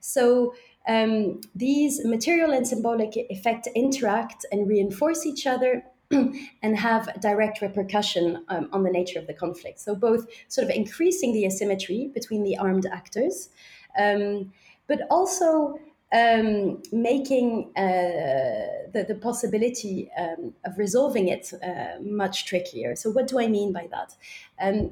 So 0.00 0.54
um, 0.88 1.40
these 1.54 2.04
material 2.04 2.52
and 2.52 2.66
symbolic 2.66 3.12
effects 3.14 3.68
interact 3.74 4.46
and 4.50 4.68
reinforce 4.68 5.26
each 5.26 5.46
other 5.46 5.84
and 6.10 6.76
have 6.76 7.20
direct 7.20 7.60
repercussion 7.60 8.44
um, 8.48 8.68
on 8.72 8.82
the 8.82 8.90
nature 8.90 9.18
of 9.18 9.26
the 9.26 9.34
conflict. 9.34 9.78
So 9.78 9.94
both 9.94 10.26
sort 10.48 10.64
of 10.64 10.70
increasing 10.74 11.32
the 11.32 11.46
asymmetry 11.46 12.10
between 12.12 12.42
the 12.42 12.56
armed 12.56 12.86
actors, 12.86 13.50
um, 13.98 14.52
but 14.88 15.02
also 15.10 15.78
um, 16.12 16.82
making 16.92 17.72
uh, 17.76 18.90
the, 18.92 19.04
the 19.06 19.14
possibility 19.14 20.10
um, 20.18 20.54
of 20.64 20.76
resolving 20.76 21.28
it 21.28 21.52
uh, 21.62 22.00
much 22.02 22.46
trickier. 22.46 22.96
So, 22.96 23.10
what 23.10 23.28
do 23.28 23.38
I 23.38 23.46
mean 23.46 23.72
by 23.72 23.88
that? 23.90 24.14
Um, 24.60 24.90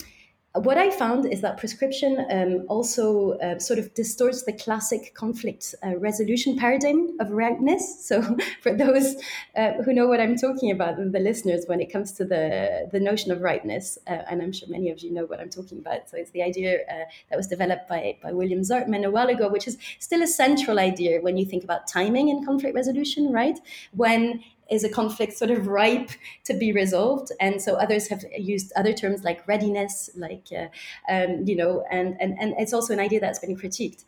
what 0.54 0.78
I 0.78 0.90
found 0.90 1.26
is 1.26 1.42
that 1.42 1.58
proscription 1.58 2.26
um, 2.30 2.64
also 2.68 3.32
uh, 3.32 3.58
sort 3.58 3.78
of 3.78 3.92
distorts 3.94 4.44
the 4.44 4.52
classic 4.52 5.14
conflict 5.14 5.74
uh, 5.84 5.96
resolution 5.98 6.56
paradigm 6.56 7.16
of 7.20 7.30
ripeness. 7.30 7.96
So, 8.08 8.22
for 8.62 8.72
those 8.72 9.16
uh, 9.54 9.72
who 9.84 9.92
know 9.92 10.06
what 10.06 10.18
I'm 10.18 10.36
talking 10.36 10.70
about, 10.70 10.96
the 10.96 11.18
listeners, 11.18 11.64
when 11.66 11.78
it 11.78 11.92
comes 11.92 12.12
to 12.12 12.24
the, 12.24 12.88
the 12.90 12.98
notion 12.98 13.30
of 13.30 13.42
ripeness, 13.42 13.98
uh, 14.06 14.22
and 14.30 14.40
I'm 14.40 14.50
sure 14.50 14.66
many 14.70 14.88
of 14.88 15.00
you 15.00 15.12
know 15.12 15.26
what 15.26 15.40
I'm 15.40 15.50
talking 15.50 15.78
about. 15.78 16.08
So, 16.08 16.16
it's 16.16 16.30
the 16.30 16.42
idea 16.42 16.78
uh, 16.90 17.04
that 17.28 17.36
was 17.36 17.48
developed 17.48 17.86
by, 17.86 18.16
by 18.22 18.32
William 18.32 18.60
Zartman 18.60 19.04
a 19.04 19.10
while 19.10 19.28
ago, 19.28 19.48
which 19.48 19.68
is 19.68 19.76
still 19.98 20.22
a 20.22 20.26
central 20.26 20.78
idea 20.78 21.20
when 21.20 21.36
you 21.36 21.44
think 21.44 21.64
about 21.64 21.86
timing 21.86 22.30
in 22.30 22.46
conflict 22.46 22.74
resolution, 22.74 23.30
right? 23.30 23.58
When 23.92 24.42
is 24.70 24.84
a 24.84 24.88
conflict 24.88 25.36
sort 25.36 25.50
of 25.50 25.66
ripe 25.66 26.10
to 26.44 26.54
be 26.54 26.72
resolved. 26.72 27.32
And 27.40 27.60
so 27.60 27.74
others 27.74 28.08
have 28.08 28.24
used 28.38 28.72
other 28.76 28.92
terms 28.92 29.24
like 29.24 29.46
readiness 29.48 30.10
like 30.16 30.46
uh, 30.56 30.68
um, 31.10 31.44
you 31.46 31.56
know 31.56 31.84
and, 31.90 32.16
and 32.20 32.38
and 32.38 32.54
it's 32.58 32.72
also 32.72 32.92
an 32.92 33.00
idea 33.00 33.20
that's 33.20 33.38
been 33.38 33.56
critiqued. 33.56 34.04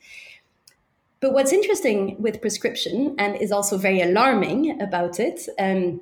But 1.20 1.34
what's 1.34 1.52
interesting 1.52 2.16
with 2.20 2.40
proscription 2.40 3.14
and 3.18 3.36
is 3.36 3.52
also 3.52 3.76
very 3.76 4.00
alarming 4.00 4.80
about 4.80 5.20
it 5.20 5.48
um, 5.58 6.00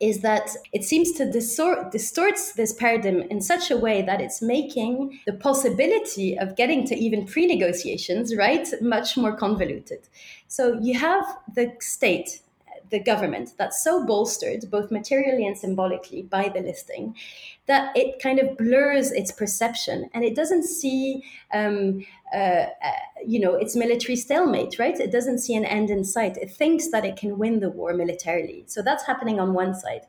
is 0.00 0.20
that 0.20 0.50
it 0.72 0.84
seems 0.84 1.12
to 1.12 1.30
distort, 1.30 1.92
distorts 1.92 2.52
this 2.52 2.72
paradigm 2.72 3.22
in 3.22 3.40
such 3.40 3.70
a 3.70 3.76
way 3.76 4.02
that 4.02 4.20
it's 4.20 4.42
making 4.42 5.20
the 5.26 5.32
possibility 5.32 6.36
of 6.38 6.56
getting 6.56 6.86
to 6.86 6.96
even 6.96 7.26
pre-negotiations 7.26 8.34
right 8.34 8.66
much 8.80 9.16
more 9.16 9.36
convoluted. 9.36 10.00
So 10.48 10.78
you 10.80 10.98
have 10.98 11.24
the 11.54 11.72
state 11.80 12.40
the 12.90 13.00
government 13.00 13.52
that's 13.56 13.82
so 13.82 14.04
bolstered, 14.04 14.70
both 14.70 14.90
materially 14.90 15.46
and 15.46 15.56
symbolically, 15.56 16.22
by 16.22 16.48
the 16.48 16.60
listing, 16.60 17.14
that 17.66 17.96
it 17.96 18.20
kind 18.20 18.38
of 18.38 18.56
blurs 18.58 19.10
its 19.10 19.32
perception 19.32 20.10
and 20.12 20.24
it 20.24 20.36
doesn't 20.36 20.64
see, 20.64 21.24
um, 21.52 22.04
uh, 22.34 22.66
uh, 22.82 22.92
you 23.26 23.40
know, 23.40 23.54
its 23.54 23.74
military 23.74 24.16
stalemate, 24.16 24.78
right? 24.78 24.98
It 25.00 25.10
doesn't 25.10 25.38
see 25.38 25.54
an 25.54 25.64
end 25.64 25.90
in 25.90 26.04
sight. 26.04 26.36
It 26.36 26.50
thinks 26.50 26.90
that 26.90 27.04
it 27.04 27.16
can 27.16 27.38
win 27.38 27.60
the 27.60 27.70
war 27.70 27.94
militarily. 27.94 28.64
So 28.66 28.82
that's 28.82 29.06
happening 29.06 29.40
on 29.40 29.54
one 29.54 29.74
side. 29.74 30.02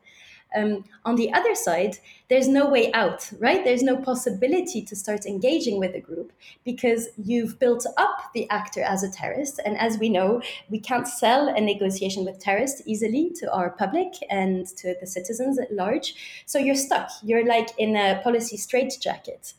Um, 0.54 0.84
on 1.04 1.16
the 1.16 1.32
other 1.32 1.54
side, 1.54 1.98
there's 2.28 2.48
no 2.48 2.68
way 2.68 2.92
out, 2.92 3.30
right? 3.38 3.64
There's 3.64 3.82
no 3.82 3.96
possibility 3.96 4.82
to 4.82 4.96
start 4.96 5.26
engaging 5.26 5.78
with 5.78 5.94
a 5.94 6.00
group 6.00 6.32
because 6.64 7.08
you've 7.16 7.58
built 7.58 7.86
up 7.96 8.30
the 8.32 8.48
actor 8.50 8.82
as 8.82 9.02
a 9.02 9.10
terrorist. 9.10 9.60
And 9.64 9.76
as 9.76 9.98
we 9.98 10.08
know, 10.08 10.40
we 10.70 10.78
can't 10.78 11.06
sell 11.06 11.48
a 11.48 11.60
negotiation 11.60 12.24
with 12.24 12.38
terrorists 12.38 12.82
easily 12.86 13.32
to 13.36 13.52
our 13.52 13.70
public 13.70 14.14
and 14.30 14.66
to 14.78 14.94
the 15.00 15.06
citizens 15.06 15.58
at 15.58 15.72
large. 15.72 16.14
So 16.46 16.58
you're 16.58 16.74
stuck. 16.74 17.10
You're 17.22 17.46
like 17.46 17.70
in 17.78 17.96
a 17.96 18.20
policy 18.22 18.56
straitjacket. 18.56 19.54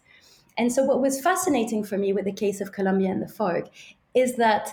And 0.58 0.72
so, 0.72 0.84
what 0.84 1.01
was 1.01 1.22
fascinating 1.22 1.84
for 1.84 1.98
me 1.98 2.13
with 2.13 2.25
the 2.25 2.32
case 2.32 2.62
of 2.62 2.72
Colombia 2.72 3.12
and 3.12 3.22
the 3.22 3.32
FARC 3.32 3.70
is 4.15 4.36
that 4.38 4.72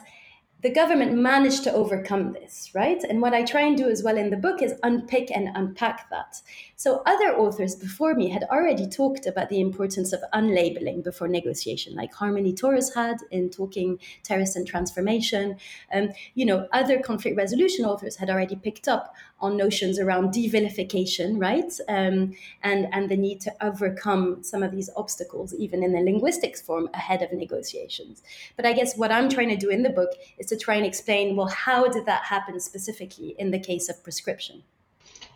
the 0.65 0.71
government 0.71 1.13
managed 1.13 1.63
to 1.63 1.73
overcome 1.75 2.33
this, 2.33 2.71
right? 2.75 3.05
And 3.05 3.21
what 3.21 3.35
I 3.35 3.43
try 3.43 3.61
and 3.61 3.77
do 3.77 3.91
as 3.91 4.03
well 4.03 4.17
in 4.17 4.31
the 4.31 4.39
book 4.39 4.63
is 4.63 4.73
unpick 4.83 5.31
and 5.31 5.51
unpack 5.55 6.09
that. 6.09 6.41
So, 6.77 7.03
other 7.05 7.37
authors 7.37 7.77
before 7.77 8.15
me 8.15 8.31
had 8.31 8.45
already 8.45 8.89
talked 8.89 9.27
about 9.27 9.51
the 9.51 9.61
importance 9.61 10.15
of 10.15 10.25
unlabeling 10.33 11.05
before 11.05 11.29
negotiation, 11.29 11.95
like 11.95 12.15
Harmonie 12.15 12.57
Toros 12.57 12.95
had 12.95 13.19
in 13.31 13.51
talking 13.51 13.99
terrorist 14.23 14.57
and 14.57 14.67
transformation. 14.67 15.57
Um, 15.93 16.09
you 16.33 16.47
know, 16.47 16.67
other 16.73 16.99
conflict 16.99 17.37
resolution 17.37 17.85
authors 17.85 18.17
had 18.17 18.31
already 18.31 18.57
picked 18.57 18.89
up 18.89 19.15
on 19.41 19.59
notions 19.59 19.99
around 19.99 20.33
devilification, 20.33 21.39
right? 21.39 21.73
Um, 21.89 22.35
and, 22.63 22.89
and 22.93 23.11
the 23.11 23.17
need 23.17 23.43
to 23.43 23.53
overcome 23.61 24.43
some 24.43 24.63
of 24.63 24.71
these 24.71 24.89
obstacles, 24.97 25.55
even 25.55 25.83
in 25.83 25.93
the 25.93 26.01
linguistics 26.01 26.63
form, 26.63 26.89
ahead 26.95 27.21
of 27.21 27.33
negotiations. 27.33 28.23
But 28.57 28.65
I 28.65 28.73
guess 28.73 28.97
what 28.97 29.13
I'm 29.13 29.29
trying 29.29 29.51
to 29.51 29.57
do 29.57 29.69
in 29.69 29.83
the 29.83 29.91
book 29.91 30.11
is 30.39 30.47
to 30.47 30.54
try 30.57 30.77
and 30.77 30.87
explain 30.87 31.37
well, 31.37 31.49
how 31.49 31.89
did 31.89 32.07
that 32.07 32.25
happen 32.25 32.61
specifically 32.61 33.35
in 33.39 33.51
the 33.51 33.59
case 33.59 33.89
of 33.89 34.03
proscription? 34.03 34.63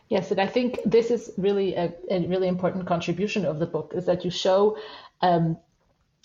Yes, 0.09 0.31
and 0.31 0.41
I 0.41 0.47
think 0.47 0.79
this 0.87 1.11
is 1.11 1.31
really 1.37 1.75
a, 1.75 1.93
a 2.11 2.27
really 2.27 2.49
important 2.49 2.87
contribution 2.87 3.45
of 3.45 3.59
the 3.59 3.67
book 3.67 3.93
is 3.95 4.07
that 4.07 4.25
you 4.25 4.31
show 4.31 4.79
um, 5.21 5.59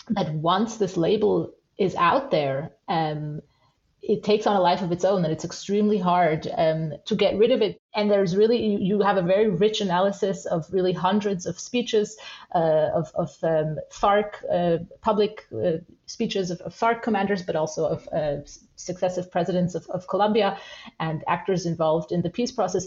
that 0.08 0.32
once 0.32 0.76
this 0.76 0.96
label 0.96 1.52
is 1.76 1.94
out 1.96 2.30
there, 2.30 2.72
um, 2.88 3.42
it 4.06 4.22
takes 4.22 4.46
on 4.46 4.54
a 4.54 4.60
life 4.60 4.82
of 4.82 4.92
its 4.92 5.04
own 5.04 5.24
and 5.24 5.32
it's 5.32 5.44
extremely 5.44 5.98
hard 5.98 6.46
um, 6.58 6.92
to 7.06 7.14
get 7.14 7.38
rid 7.38 7.50
of 7.50 7.62
it. 7.62 7.80
And 7.94 8.10
there's 8.10 8.36
really 8.36 8.76
you 8.82 9.00
have 9.00 9.16
a 9.16 9.22
very 9.22 9.48
rich 9.48 9.80
analysis 9.80 10.44
of 10.44 10.66
really 10.70 10.92
hundreds 10.92 11.46
of 11.46 11.58
speeches 11.58 12.16
uh, 12.54 12.90
of, 12.94 13.10
of 13.14 13.34
um, 13.42 13.78
farc 13.90 14.44
uh, 14.52 14.84
public 15.00 15.46
uh, 15.54 15.78
speeches 16.06 16.50
of, 16.50 16.60
of, 16.62 16.74
farc 16.74 17.02
commanders 17.02 17.42
but 17.42 17.56
also 17.56 17.86
of 17.86 18.08
uh, 18.12 18.36
successive 18.76 19.30
presidents 19.30 19.74
of, 19.74 19.86
of, 19.88 20.06
colombia 20.06 20.58
and 21.00 21.24
actors 21.26 21.64
involved 21.64 22.12
in 22.12 22.20
the 22.20 22.30
peace 22.30 22.52
process. 22.52 22.86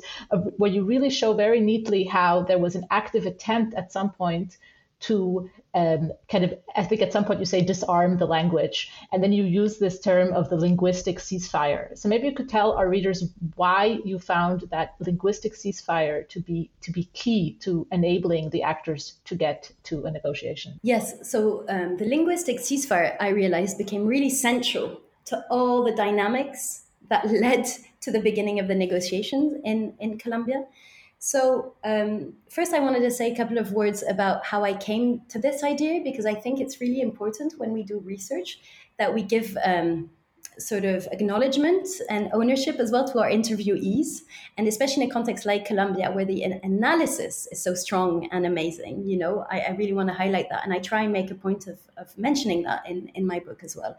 Where 0.57 0.71
you 0.71 0.83
really 0.83 1.09
show 1.09 1.33
very 1.33 1.62
neatly 1.62 2.03
how 2.03 2.43
there 2.43 2.59
was 2.59 2.75
an 2.75 2.86
active 2.91 3.25
attempt 3.25 3.74
at 3.74 3.91
some 3.91 4.12
point 4.12 4.57
to 5.00 5.50
um, 5.74 6.12
kind 6.27 6.44
of, 6.44 6.58
I 6.75 6.84
think 6.84 7.01
at 7.01 7.13
some 7.13 7.24
point 7.24 7.39
you 7.39 7.46
say 7.46 7.62
disarm 7.62 8.18
the 8.18 8.25
language, 8.25 8.92
and 9.12 9.22
then 9.22 9.32
you 9.32 9.44
use 9.44 9.77
this 9.77 10.00
term 10.00 10.34
of 10.34 10.50
the 10.50 10.56
linguistic 10.56 11.20
ceasefire. 11.20 11.96
So 11.98 12.10
maybe 12.10 12.27
you 12.27 12.34
could 12.34 12.50
tell 12.50 12.72
our 12.72 12.89
readers 12.89 13.24
why 13.56 14.00
you 14.04 14.18
found 14.18 14.62
that 14.72 14.96
linguistic 15.00 15.54
ceasefire 15.54 16.27
to 16.30 16.39
be 16.39 16.72
to 16.82 16.92
be 16.92 17.04
key 17.13 17.58
to 17.62 17.86
enabling 17.92 18.50
the 18.50 18.63
actors 18.63 19.16
to 19.25 19.36
get 19.36 19.72
to 19.84 20.06
a 20.06 20.12
negotiation. 20.12 20.80
Yes. 20.82 21.30
So 21.30 21.66
um, 21.70 21.98
the 21.98 22.06
linguistic 22.06 22.58
ceasefire, 22.58 23.16
I 23.20 23.30
realized, 23.30 23.77
became 23.77 24.08
really 24.08 24.32
central 24.32 25.01
to 25.25 25.46
all 25.51 25.84
the 25.84 25.96
dynamics 25.96 26.84
that 27.10 27.30
led 27.46 27.66
to 28.01 28.12
the 28.12 28.20
beginning 28.20 28.60
of 28.60 28.68
the 28.68 28.75
negotiations 28.75 29.60
in 29.63 29.94
in 30.00 30.18
Colombia. 30.18 30.66
So, 31.19 31.74
um, 31.83 32.33
first, 32.50 32.74
I 32.74 32.79
wanted 32.79 33.00
to 33.00 33.12
say 33.12 33.31
a 33.31 33.36
couple 33.36 33.57
of 33.57 33.71
words 33.71 34.03
about 34.07 34.45
how 34.45 34.63
I 34.63 34.74
came 34.74 35.21
to 35.29 35.39
this 35.39 35.63
idea 35.63 36.01
because 36.03 36.25
I 36.25 36.36
think 36.36 36.59
it's 36.59 36.79
really 36.79 37.01
important 37.01 37.53
when 37.57 37.74
we 37.74 37.83
do 37.83 38.00
research 38.00 38.59
that 39.00 39.13
we 39.13 39.24
give 39.24 39.57
um, 39.63 40.12
sort 40.59 40.86
of 40.86 41.07
acknowledgement 41.12 41.88
and 42.09 42.29
ownership 42.33 42.77
as 42.79 42.91
well 42.91 43.07
to 43.07 43.19
our 43.19 43.29
interviewees, 43.29 44.21
and 44.57 44.67
especially 44.67 45.03
in 45.03 45.09
a 45.09 45.13
context 45.13 45.45
like 45.45 45.65
Colombia, 45.65 46.12
where 46.12 46.25
the 46.25 46.43
analysis 46.43 47.47
is 47.51 47.63
so 47.63 47.74
strong 47.74 48.27
and 48.31 48.45
amazing. 48.45 49.03
You 49.05 49.17
know, 49.17 49.45
I, 49.50 49.59
I 49.62 49.71
really 49.71 49.93
want 49.93 50.09
to 50.09 50.15
highlight 50.15 50.50
that, 50.50 50.63
and 50.63 50.74
I 50.74 50.79
try 50.79 51.01
and 51.03 51.13
make 51.13 51.31
a 51.31 51.36
point 51.36 51.67
of, 51.67 51.79
of 51.97 52.17
mentioning 52.17 52.63
that 52.63 52.88
in, 52.88 53.09
in 53.15 53.25
my 53.25 53.39
book 53.39 53.63
as 53.63 53.75
well. 53.75 53.97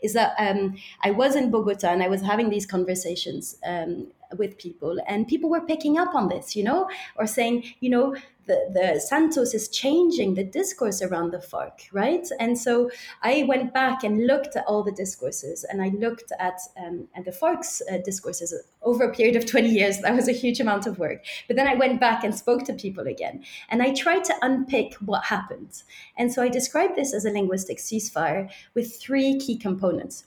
Is 0.00 0.12
that 0.14 0.34
um, 0.38 0.76
I 1.02 1.10
was 1.10 1.36
in 1.36 1.50
Bogota 1.50 1.88
and 1.88 2.02
I 2.02 2.08
was 2.08 2.22
having 2.22 2.50
these 2.50 2.66
conversations 2.66 3.56
um, 3.64 4.08
with 4.36 4.58
people, 4.58 4.98
and 5.06 5.26
people 5.26 5.50
were 5.50 5.60
picking 5.60 5.98
up 5.98 6.14
on 6.14 6.28
this, 6.28 6.56
you 6.56 6.64
know, 6.64 6.88
or 7.16 7.26
saying, 7.26 7.64
you 7.80 7.90
know, 7.90 8.14
the, 8.50 8.70
the 8.72 9.00
Santos 9.00 9.54
is 9.54 9.68
changing 9.68 10.34
the 10.34 10.42
discourse 10.42 11.02
around 11.02 11.30
the 11.30 11.38
FARC, 11.38 11.88
right? 11.92 12.26
And 12.40 12.58
so 12.58 12.90
I 13.22 13.44
went 13.46 13.72
back 13.72 14.02
and 14.02 14.26
looked 14.26 14.56
at 14.56 14.64
all 14.66 14.82
the 14.82 14.92
discourses, 14.92 15.64
and 15.64 15.80
I 15.80 15.88
looked 15.88 16.32
at 16.38 16.58
um, 16.76 17.08
at 17.14 17.24
the 17.24 17.32
FARC's 17.32 17.80
uh, 17.90 17.98
discourses 17.98 18.52
over 18.82 19.04
a 19.04 19.14
period 19.14 19.36
of 19.36 19.46
20 19.46 19.68
years. 19.68 19.98
That 19.98 20.16
was 20.16 20.28
a 20.28 20.32
huge 20.32 20.58
amount 20.58 20.86
of 20.86 20.98
work. 20.98 21.24
But 21.46 21.56
then 21.56 21.68
I 21.68 21.74
went 21.74 22.00
back 22.00 22.24
and 22.24 22.34
spoke 22.34 22.64
to 22.64 22.72
people 22.72 23.06
again, 23.06 23.44
and 23.68 23.82
I 23.82 23.94
tried 23.94 24.24
to 24.24 24.34
unpick 24.42 24.94
what 24.94 25.26
happened. 25.26 25.82
And 26.16 26.32
so 26.32 26.42
I 26.42 26.48
described 26.48 26.96
this 26.96 27.14
as 27.14 27.24
a 27.24 27.30
linguistic 27.30 27.78
ceasefire 27.78 28.50
with 28.74 29.00
three 29.00 29.38
key 29.38 29.58
components. 29.58 30.24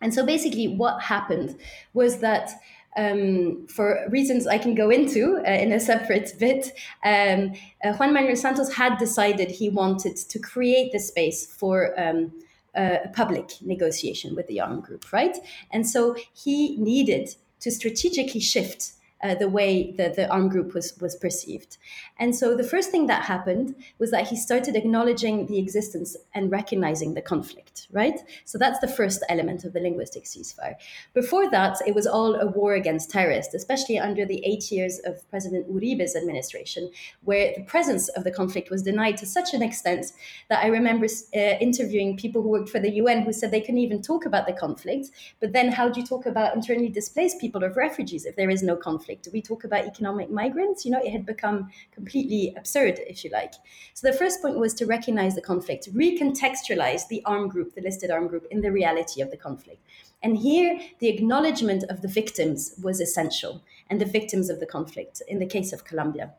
And 0.00 0.12
so 0.12 0.26
basically, 0.26 0.68
what 0.68 1.00
happened 1.00 1.56
was 1.94 2.18
that 2.18 2.50
um, 2.96 3.66
for 3.66 4.06
reasons 4.08 4.46
I 4.46 4.58
can 4.58 4.74
go 4.74 4.90
into 4.90 5.38
uh, 5.46 5.50
in 5.50 5.72
a 5.72 5.80
separate 5.80 6.32
bit, 6.38 6.72
um, 7.04 7.52
uh, 7.84 7.92
Juan 7.94 8.14
Manuel 8.14 8.36
Santos 8.36 8.72
had 8.74 8.98
decided 8.98 9.50
he 9.50 9.68
wanted 9.68 10.16
to 10.16 10.38
create 10.38 10.92
the 10.92 10.98
space 10.98 11.46
for 11.46 11.98
um, 12.00 12.32
a 12.74 13.08
public 13.12 13.52
negotiation 13.60 14.34
with 14.34 14.46
the 14.48 14.60
armed 14.60 14.82
group, 14.82 15.12
right? 15.12 15.36
And 15.70 15.88
so 15.88 16.16
he 16.32 16.76
needed 16.76 17.34
to 17.60 17.70
strategically 17.70 18.40
shift 18.40 18.92
uh, 19.24 19.34
the 19.34 19.48
way 19.48 19.92
that 19.92 20.14
the 20.14 20.28
armed 20.28 20.50
group 20.50 20.74
was 20.74 20.96
was 21.00 21.16
perceived. 21.16 21.78
And 22.18 22.36
so 22.36 22.54
the 22.54 22.62
first 22.62 22.90
thing 22.90 23.06
that 23.06 23.24
happened 23.24 23.74
was 23.98 24.10
that 24.10 24.28
he 24.28 24.36
started 24.36 24.76
acknowledging 24.76 25.46
the 25.46 25.58
existence 25.58 26.16
and 26.34 26.50
recognizing 26.50 27.14
the 27.14 27.22
conflict, 27.22 27.88
right? 27.90 28.20
So 28.44 28.58
that's 28.58 28.78
the 28.80 28.88
first 28.88 29.24
element 29.28 29.64
of 29.64 29.72
the 29.72 29.80
linguistic 29.80 30.24
ceasefire. 30.24 30.74
Before 31.14 31.50
that, 31.50 31.78
it 31.86 31.94
was 31.94 32.06
all 32.06 32.34
a 32.34 32.46
war 32.46 32.74
against 32.74 33.10
terrorists, 33.10 33.54
especially 33.54 33.98
under 33.98 34.26
the 34.26 34.44
eight 34.44 34.70
years 34.70 35.00
of 35.04 35.28
President 35.30 35.68
Uribe's 35.68 36.14
administration, 36.14 36.90
where 37.22 37.52
the 37.56 37.64
presence 37.64 38.08
of 38.10 38.24
the 38.24 38.30
conflict 38.30 38.70
was 38.70 38.82
denied 38.82 39.16
to 39.18 39.26
such 39.26 39.54
an 39.54 39.62
extent 39.62 40.12
that 40.50 40.62
I 40.62 40.68
remember 40.68 41.06
uh, 41.06 41.38
interviewing 41.38 42.16
people 42.16 42.42
who 42.42 42.50
worked 42.50 42.68
for 42.68 42.78
the 42.78 42.94
UN 43.02 43.22
who 43.22 43.32
said 43.32 43.50
they 43.50 43.60
couldn't 43.60 43.78
even 43.78 44.02
talk 44.02 44.26
about 44.26 44.46
the 44.46 44.52
conflict. 44.52 45.06
But 45.40 45.52
then, 45.52 45.72
how 45.72 45.88
do 45.88 46.00
you 46.00 46.06
talk 46.06 46.26
about 46.26 46.54
internally 46.54 46.90
displaced 46.90 47.40
people 47.40 47.64
or 47.64 47.70
refugees 47.70 48.26
if 48.26 48.36
there 48.36 48.50
is 48.50 48.62
no 48.62 48.76
conflict? 48.76 49.13
Do 49.22 49.30
we 49.32 49.42
talk 49.42 49.64
about 49.64 49.86
economic 49.86 50.30
migrants? 50.30 50.84
You 50.84 50.90
know, 50.90 51.02
it 51.02 51.10
had 51.10 51.26
become 51.26 51.70
completely 51.92 52.54
absurd, 52.56 53.00
if 53.06 53.24
you 53.24 53.30
like. 53.30 53.54
So 53.94 54.10
the 54.10 54.16
first 54.16 54.42
point 54.42 54.58
was 54.58 54.74
to 54.74 54.86
recognize 54.86 55.34
the 55.34 55.42
conflict, 55.42 55.92
recontextualize 55.94 57.08
the 57.08 57.22
armed 57.24 57.50
group, 57.50 57.74
the 57.74 57.80
listed 57.82 58.10
armed 58.10 58.30
group, 58.30 58.46
in 58.50 58.60
the 58.60 58.72
reality 58.72 59.20
of 59.20 59.30
the 59.30 59.36
conflict. 59.36 59.80
And 60.22 60.38
here, 60.38 60.80
the 61.00 61.08
acknowledgement 61.08 61.84
of 61.84 62.00
the 62.00 62.08
victims 62.08 62.74
was 62.82 63.00
essential, 63.00 63.62
and 63.90 64.00
the 64.00 64.06
victims 64.06 64.48
of 64.48 64.60
the 64.60 64.66
conflict 64.66 65.20
in 65.28 65.38
the 65.38 65.46
case 65.46 65.72
of 65.72 65.84
Colombia. 65.84 66.32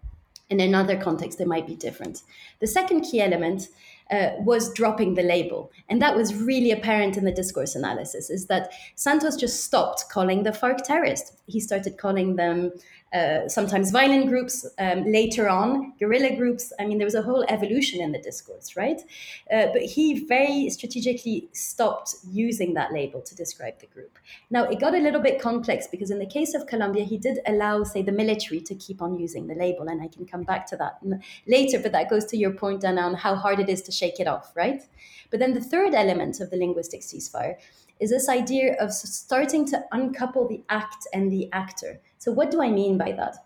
In 0.50 0.60
another 0.60 0.96
context, 0.96 1.39
they 1.39 1.46
might 1.46 1.65
be 1.65 1.75
different. 1.75 2.22
The 2.60 2.67
second 2.67 3.01
key 3.01 3.22
element 3.22 3.67
uh, 4.12 4.31
was 4.39 4.74
dropping 4.74 5.15
the 5.15 5.24
label. 5.24 5.71
And 5.89 6.01
that 6.01 6.15
was 6.15 6.35
really 6.35 6.71
apparent 6.71 7.17
in 7.17 7.25
the 7.25 7.31
discourse 7.31 7.75
analysis 7.75 8.29
is 8.29 8.47
that 8.47 8.71
Santos 8.95 9.35
just 9.35 9.63
stopped 9.63 10.05
calling 10.09 10.43
the 10.43 10.51
FARC 10.51 10.83
terrorists. 10.83 11.33
He 11.47 11.59
started 11.59 11.97
calling 11.97 12.35
them 12.35 12.71
uh, 13.15 13.47
sometimes 13.47 13.91
violent 13.91 14.27
groups, 14.27 14.65
um, 14.77 15.05
later 15.05 15.47
on 15.47 15.93
guerrilla 16.00 16.35
groups. 16.35 16.74
I 16.79 16.85
mean, 16.85 16.97
there 16.97 17.05
was 17.05 17.15
a 17.15 17.21
whole 17.21 17.45
evolution 17.47 18.01
in 18.01 18.12
the 18.12 18.19
discourse, 18.19 18.75
right? 18.75 19.00
Uh, 19.50 19.67
but 19.71 19.83
he 19.83 20.25
very 20.25 20.69
strategically 20.69 21.47
stopped 21.53 22.15
using 22.29 22.74
that 22.74 22.91
label 22.91 23.21
to 23.21 23.33
describe 23.33 23.79
the 23.79 23.85
group. 23.88 24.19
Now, 24.50 24.65
it 24.65 24.81
got 24.81 24.93
a 24.93 24.97
little 24.97 25.21
bit 25.21 25.39
complex 25.39 25.88
because 25.88 26.12
in 26.12 26.19
the 26.19 26.25
case 26.25 26.53
of 26.55 26.67
Colombia, 26.67 27.05
he 27.05 27.17
did 27.17 27.39
allow, 27.47 27.84
say, 27.84 28.01
the 28.01 28.12
military 28.12 28.60
to 28.62 28.75
keep 28.75 29.01
on 29.01 29.17
using 29.17 29.47
the 29.47 29.56
label, 29.56 29.88
and 29.88 30.01
I 30.01 30.10
can 30.10 30.25
come 30.25 30.43
back 30.43 30.65
to 30.67 30.77
that 30.77 30.99
later. 31.47 31.80
But 31.80 31.93
that 31.93 32.10
goes 32.10 32.25
to 32.25 32.38
your 32.38 32.51
point, 32.51 32.84
Anna, 32.84 33.01
on 33.01 33.13
how 33.13 33.36
hard 33.36 33.62
it 33.62 33.69
is 33.69 33.82
to 33.84 33.93
shake 33.95 34.19
it 34.19 34.27
off, 34.27 34.51
right? 34.55 34.84
But 35.29 35.39
then 35.39 35.53
the 35.53 35.62
third 35.62 35.93
element 35.93 36.39
of 36.39 36.49
the 36.49 36.58
linguistic 36.58 37.01
ceasefire 37.01 37.55
is 37.99 38.10
this 38.10 38.29
idea 38.29 38.75
of 38.79 38.93
starting 38.93 39.65
to 39.67 39.84
uncouple 39.91 40.47
the 40.47 40.63
act 40.69 41.08
and 41.13 41.31
the 41.31 41.49
actor. 41.53 41.99
So, 42.17 42.31
what 42.31 42.51
do 42.51 42.62
I 42.62 42.69
mean 42.69 42.97
by 42.97 43.12
that? 43.13 43.38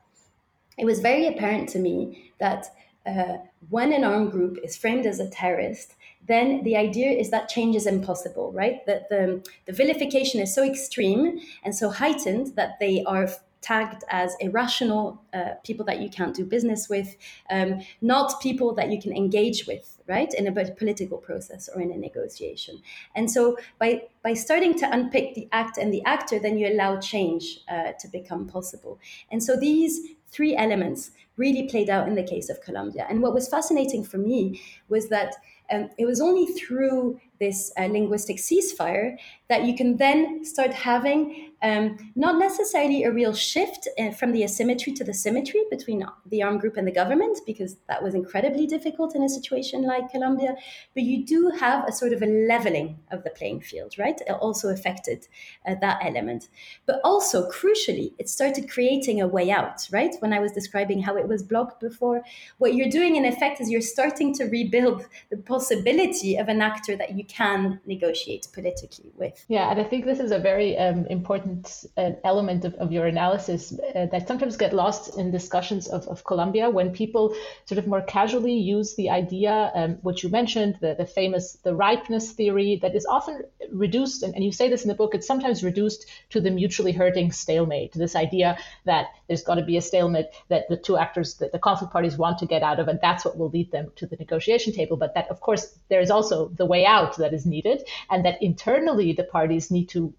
It 0.78 0.86
was 0.86 1.00
very 1.00 1.28
apparent 1.28 1.70
to 1.70 1.80
me 1.80 2.32
that 2.40 2.68
uh, 3.06 3.38
when 3.70 3.94
an 3.94 4.04
armed 4.04 4.32
group 4.32 4.58
is 4.64 4.78
framed 4.78 5.06
as 5.06 5.20
a 5.20 5.30
terrorist, 5.30 5.96
then 6.28 6.64
the 6.64 6.78
idea 6.78 7.12
is 7.12 7.30
that 7.32 7.50
change 7.50 7.76
is 7.76 7.86
impossible, 7.86 8.52
right? 8.54 8.86
That 8.86 9.10
the, 9.10 9.44
the 9.66 9.74
vilification 9.74 10.40
is 10.40 10.54
so 10.54 10.64
extreme 10.64 11.40
and 11.64 11.76
so 11.76 11.90
heightened 11.90 12.56
that 12.56 12.80
they 12.80 13.04
are 13.06 13.30
tagged 13.62 14.04
as 14.10 14.36
irrational 14.40 15.22
uh, 15.34 15.52
people 15.64 15.86
that 15.86 16.00
you 16.00 16.10
can't 16.10 16.36
do 16.36 16.46
business 16.46 16.88
with, 16.90 17.18
um, 17.50 17.82
not 18.02 18.40
people 18.42 18.74
that 18.76 18.90
you 18.90 19.02
can 19.02 19.16
engage 19.16 19.68
with, 19.68 20.00
right, 20.08 20.34
in 20.34 20.48
a 20.48 20.66
political 20.76 21.18
process 21.18 21.70
or 21.74 21.82
in 21.82 21.92
a 21.92 21.98
negotiation. 21.98 22.82
And 23.16 23.30
so 23.30 23.58
by 23.80 24.04
by 24.24 24.34
starting 24.34 24.78
to 24.80 24.92
unpick 24.92 25.36
the 25.36 25.48
act 25.52 25.78
and 25.78 25.94
the 25.94 26.04
actor, 26.06 26.40
then 26.40 26.58
you 26.58 26.68
allow 26.68 27.00
change 27.00 27.60
uh, 27.70 27.94
to 28.00 28.08
become 28.08 28.48
possible. 28.48 29.00
And 29.32 29.44
so 29.44 29.56
these 29.56 30.00
three 30.28 30.56
elements 30.56 31.12
really 31.38 31.68
played 31.68 31.90
out 31.90 32.08
in 32.08 32.16
the 32.16 32.24
case 32.24 32.50
of 32.50 32.62
Colombia. 32.62 33.08
And 33.10 33.22
what 33.22 33.34
was 33.34 33.48
fascinating 33.48 34.04
for 34.04 34.18
me 34.18 34.62
was 34.90 35.10
that 35.10 35.36
um, 35.72 35.90
it 35.98 36.06
was 36.06 36.20
only 36.20 36.46
through 36.46 37.20
this 37.40 37.72
uh, 37.78 37.86
linguistic 37.86 38.38
ceasefire 38.38 39.18
that 39.48 39.66
you 39.66 39.76
can 39.76 39.98
then 39.98 40.44
start 40.44 40.74
having 40.74 41.49
um, 41.62 41.98
not 42.16 42.40
necessarily 42.40 43.04
a 43.04 43.12
real 43.12 43.34
shift 43.34 43.88
uh, 43.98 44.12
from 44.12 44.32
the 44.32 44.44
asymmetry 44.44 44.94
to 44.94 45.04
the 45.04 45.14
symmetry 45.14 45.62
between 45.70 46.06
the 46.28 46.44
armed 46.44 46.62
group 46.62 46.78
and 46.78 46.88
the 46.88 46.92
government, 46.92 47.40
because 47.46 47.78
that 47.88 48.02
was 48.02 48.16
incredibly 48.16 48.66
difficult 48.68 49.16
in 49.16 49.24
a 49.24 49.30
situation 49.30 49.84
like 49.84 50.10
Colombia. 50.10 50.56
But 50.94 51.04
you 51.04 51.26
do 51.26 51.52
have 51.60 51.88
a 51.88 51.92
sort 51.92 52.14
of 52.14 52.22
a 52.22 52.26
leveling 52.26 53.00
of 53.12 53.24
the 53.24 53.30
playing 53.30 53.62
field, 53.62 53.96
right? 53.98 54.20
It 54.22 54.32
also 54.32 54.70
affected 54.70 55.28
uh, 55.68 55.76
that 55.82 56.00
element. 56.04 56.50
But 56.86 57.02
also, 57.04 57.50
crucially, 57.50 58.14
it 58.20 58.30
started 58.30 58.70
creating 58.70 59.22
a 59.22 59.28
way 59.28 59.52
out, 59.52 59.88
right? 59.92 60.16
When 60.20 60.34
I 60.34 60.40
was 60.40 60.52
describing 60.52 61.02
how 61.02 61.18
it 61.18 61.28
was 61.28 61.44
blocked 61.44 61.80
before, 61.80 62.22
what 62.58 62.74
you're 62.76 62.90
doing 62.90 63.16
in 63.16 63.26
effect 63.26 63.62
is 63.62 63.70
you're 63.70 63.82
starting 63.82 64.34
to 64.36 64.46
rebuild 64.46 65.06
the 65.30 65.38
possibility 65.38 66.38
of 66.38 66.48
an 66.48 66.62
actor 66.62 66.96
that 66.96 67.18
you 67.18 67.24
can 67.26 67.80
negotiate 67.86 68.48
politically 68.54 69.12
with. 69.16 69.46
Yeah, 69.48 69.70
and 69.72 69.80
I 69.80 69.84
think 69.84 70.06
this 70.06 70.20
is 70.20 70.32
a 70.32 70.40
very 70.40 70.78
um, 70.78 71.06
important 71.50 71.86
uh, 71.98 72.12
element 72.24 72.66
of, 72.66 72.74
of 72.76 72.92
your 72.92 73.06
analysis 73.06 73.74
uh, 73.74 74.06
that 74.12 74.28
sometimes 74.28 74.58
get 74.58 74.74
lost 74.74 75.18
in 75.18 75.32
discussions 75.32 75.88
of, 75.88 76.08
of 76.08 76.24
Colombia 76.24 76.70
when 76.70 76.92
people 76.92 77.36
sort 77.66 77.80
of 77.80 77.88
more 77.88 78.02
casually 78.02 78.54
use 78.54 78.96
the 78.96 79.10
idea, 79.10 79.72
um, 79.76 79.94
which 80.02 80.24
you 80.24 80.30
mentioned, 80.30 80.78
the, 80.82 80.96
the 80.96 81.06
famous 81.06 81.58
the 81.64 81.76
ripeness 81.76 82.32
theory 82.32 82.80
that 82.82 82.96
is 82.96 83.06
often 83.06 83.44
reduced, 83.72 84.24
and, 84.24 84.36
and 84.36 84.44
you 84.44 84.52
say 84.52 84.70
this 84.70 84.84
in 84.84 84.88
the 84.88 84.96
book, 84.96 85.16
it's 85.16 85.28
sometimes 85.28 85.64
reduced 85.64 86.06
to 86.30 86.42
the 86.42 86.52
mutually 86.52 86.92
hurting 86.92 87.32
stalemate, 87.32 87.94
this 87.94 88.16
idea 88.16 88.58
that 88.86 89.08
there's 89.28 89.44
got 89.44 89.56
to 89.56 89.64
be 89.64 89.78
a 89.78 89.82
stalemate 89.82 90.28
that 90.50 90.68
the 90.70 90.78
two 90.78 90.98
actors, 90.98 91.36
that 91.36 91.52
the 91.52 91.60
conflict 91.60 91.94
parties 91.94 92.18
want 92.18 92.38
to 92.40 92.46
get 92.46 92.64
out 92.64 92.80
of, 92.80 92.88
and 92.88 93.00
that's 93.02 93.26
what 93.26 93.38
will 93.38 93.50
lead 93.50 93.72
them 93.72 93.92
to 93.96 94.06
the 94.06 94.16
negotiation 94.18 94.74
table. 94.74 94.98
But 94.98 95.14
that, 95.16 95.30
of 95.30 95.40
course, 95.42 95.78
there 95.90 96.02
is 96.02 96.12
also 96.12 96.50
the 96.50 96.66
way 96.66 96.86
out 96.86 97.18
that 97.18 97.34
is 97.34 97.46
needed, 97.46 97.84
and 98.10 98.26
that 98.26 98.42
internally 98.42 99.14
the 99.14 99.24
parties 99.24 99.72
need 99.72 99.90
to 99.90 100.14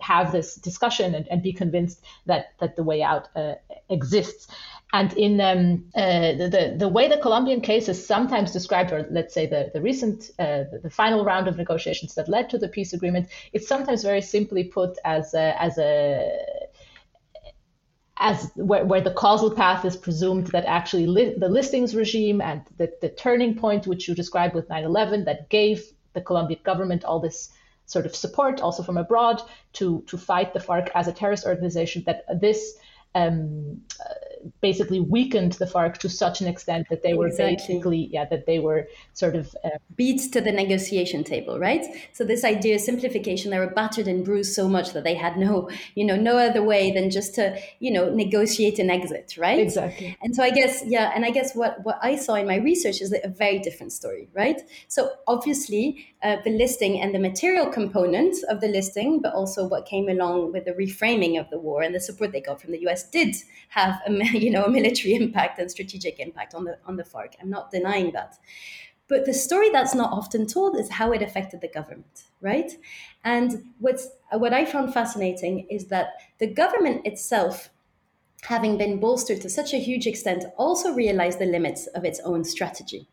have 0.00 0.32
this 0.32 0.56
discussion 0.56 1.14
and, 1.14 1.26
and 1.28 1.42
be 1.42 1.52
convinced 1.52 2.02
that 2.26 2.52
that 2.60 2.76
the 2.76 2.82
way 2.82 3.02
out 3.02 3.28
uh, 3.36 3.54
exists. 3.88 4.48
And 4.92 5.12
in 5.14 5.40
um, 5.40 5.84
uh, 5.96 6.32
the, 6.32 6.76
the, 6.78 6.88
way 6.88 7.08
the 7.08 7.18
Colombian 7.18 7.60
case 7.60 7.88
is 7.88 8.06
sometimes 8.06 8.52
described, 8.52 8.92
or 8.92 9.06
let's 9.10 9.34
say 9.34 9.46
the 9.46 9.70
the 9.74 9.80
recent 9.80 10.30
uh, 10.38 10.64
the, 10.70 10.80
the, 10.84 10.90
final 10.90 11.24
round 11.24 11.48
of 11.48 11.56
negotiations 11.56 12.14
that 12.14 12.28
led 12.28 12.48
to 12.50 12.58
the 12.58 12.68
peace 12.68 12.92
agreement, 12.92 13.28
it's 13.52 13.66
sometimes 13.66 14.02
very 14.04 14.22
simply 14.22 14.64
put 14.64 14.96
as 15.04 15.34
a, 15.34 15.60
as 15.60 15.76
a 15.78 16.30
as 18.18 18.50
where, 18.54 18.84
where 18.84 19.00
the 19.00 19.12
causal 19.12 19.50
path 19.50 19.84
is 19.84 19.96
presumed 19.96 20.46
that 20.48 20.64
actually 20.64 21.06
li- 21.06 21.34
the 21.36 21.48
listings 21.48 21.94
regime 21.94 22.40
and 22.40 22.62
the, 22.78 22.90
the 23.00 23.10
turning 23.10 23.54
point 23.54 23.86
which 23.86 24.08
you 24.08 24.14
described 24.14 24.54
with 24.54 24.68
9-11 24.68 25.26
that 25.26 25.50
gave 25.50 25.84
the 26.14 26.20
colombian 26.20 26.60
government 26.64 27.04
all 27.04 27.20
this 27.20 27.50
sort 27.86 28.06
of 28.06 28.14
support 28.14 28.60
also 28.60 28.82
from 28.82 28.96
abroad 28.96 29.40
to 29.74 30.02
to 30.06 30.18
fight 30.18 30.52
the 30.52 30.60
farc 30.60 30.90
as 30.94 31.08
a 31.08 31.12
terrorist 31.12 31.46
organization 31.46 32.02
that 32.06 32.24
this 32.40 32.76
um, 33.14 33.80
basically 34.60 35.00
weakened 35.00 35.52
the 35.52 35.66
FARC 35.66 35.98
to 35.98 36.08
such 36.08 36.40
an 36.40 36.48
extent 36.48 36.86
that 36.90 37.02
they 37.02 37.14
were 37.14 37.28
exactly. 37.28 37.56
basically, 37.56 38.08
yeah, 38.12 38.24
that 38.26 38.46
they 38.46 38.58
were 38.58 38.88
sort 39.12 39.36
of 39.36 39.54
uh, 39.64 39.70
beats 39.96 40.28
to 40.28 40.40
the 40.40 40.52
negotiation 40.52 41.24
table, 41.24 41.58
right? 41.58 41.84
So 42.12 42.24
this 42.24 42.44
idea 42.44 42.76
of 42.76 42.80
simplification, 42.80 43.50
they 43.50 43.58
were 43.58 43.68
battered 43.70 44.08
and 44.08 44.24
bruised 44.24 44.54
so 44.54 44.68
much 44.68 44.92
that 44.92 45.04
they 45.04 45.14
had 45.14 45.36
no, 45.36 45.68
you 45.94 46.04
know, 46.04 46.16
no 46.16 46.38
other 46.38 46.62
way 46.62 46.90
than 46.90 47.10
just 47.10 47.34
to, 47.36 47.58
you 47.80 47.90
know, 47.90 48.10
negotiate 48.10 48.78
an 48.78 48.90
exit, 48.90 49.34
right? 49.38 49.58
Exactly. 49.58 50.16
And 50.22 50.34
so 50.34 50.42
I 50.42 50.50
guess, 50.50 50.82
yeah, 50.86 51.12
and 51.14 51.24
I 51.24 51.30
guess 51.30 51.54
what 51.54 51.84
what 51.84 51.98
I 52.02 52.16
saw 52.16 52.34
in 52.34 52.46
my 52.46 52.56
research 52.56 53.00
is 53.00 53.12
a 53.12 53.28
very 53.28 53.58
different 53.58 53.92
story, 53.92 54.28
right? 54.34 54.60
So 54.88 55.10
obviously, 55.26 56.06
uh, 56.22 56.36
the 56.44 56.50
listing 56.50 57.00
and 57.00 57.14
the 57.14 57.18
material 57.18 57.66
component 57.66 58.36
of 58.48 58.60
the 58.60 58.68
listing, 58.68 59.20
but 59.20 59.32
also 59.34 59.66
what 59.66 59.86
came 59.86 60.08
along 60.08 60.52
with 60.52 60.64
the 60.64 60.72
reframing 60.72 61.38
of 61.38 61.48
the 61.50 61.58
war 61.58 61.82
and 61.82 61.94
the 61.94 62.00
support 62.00 62.32
they 62.32 62.40
got 62.40 62.60
from 62.60 62.72
the 62.72 62.80
U.S. 62.82 63.08
did 63.08 63.36
have 63.68 64.00
a 64.06 64.10
you 64.44 64.50
know 64.50 64.66
military 64.68 65.14
impact 65.14 65.58
and 65.58 65.70
strategic 65.70 66.18
impact 66.20 66.54
on 66.54 66.64
the 66.64 66.78
on 66.86 66.96
the 66.96 67.04
FARC. 67.04 67.34
I'm 67.40 67.50
not 67.50 67.70
denying 67.70 68.12
that. 68.12 68.36
But 69.08 69.24
the 69.24 69.34
story 69.34 69.70
that's 69.70 69.94
not 69.94 70.12
often 70.12 70.46
told 70.46 70.76
is 70.76 70.90
how 70.90 71.12
it 71.12 71.22
affected 71.22 71.60
the 71.60 71.68
government, 71.68 72.24
right? 72.40 72.72
And 73.22 73.72
what's 73.78 74.08
what 74.32 74.52
I 74.52 74.64
found 74.64 74.92
fascinating 74.92 75.66
is 75.70 75.86
that 75.86 76.08
the 76.38 76.48
government 76.48 77.06
itself, 77.06 77.70
having 78.42 78.76
been 78.78 78.98
bolstered 78.98 79.40
to 79.42 79.50
such 79.50 79.72
a 79.72 79.78
huge 79.78 80.06
extent, 80.06 80.44
also 80.56 80.92
realized 80.92 81.38
the 81.38 81.46
limits 81.46 81.86
of 81.88 82.04
its 82.04 82.20
own 82.20 82.42
strategy 82.44 83.08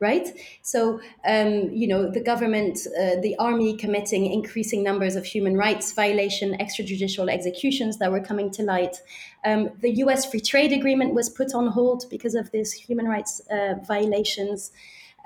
right? 0.00 0.28
So, 0.62 1.00
um, 1.26 1.70
you 1.70 1.88
know, 1.88 2.10
the 2.10 2.20
government, 2.20 2.78
uh, 2.98 3.20
the 3.20 3.34
army 3.38 3.76
committing 3.76 4.26
increasing 4.26 4.82
numbers 4.82 5.16
of 5.16 5.24
human 5.24 5.56
rights 5.56 5.92
violation, 5.92 6.56
extrajudicial 6.58 7.30
executions 7.30 7.98
that 7.98 8.12
were 8.12 8.20
coming 8.20 8.50
to 8.52 8.62
light. 8.62 8.96
Um, 9.44 9.70
the 9.80 9.90
U.S. 10.04 10.30
free 10.30 10.40
trade 10.40 10.72
agreement 10.72 11.14
was 11.14 11.28
put 11.28 11.54
on 11.54 11.68
hold 11.68 12.04
because 12.10 12.34
of 12.34 12.50
these 12.52 12.72
human 12.72 13.06
rights 13.06 13.40
uh, 13.50 13.74
violations. 13.86 14.70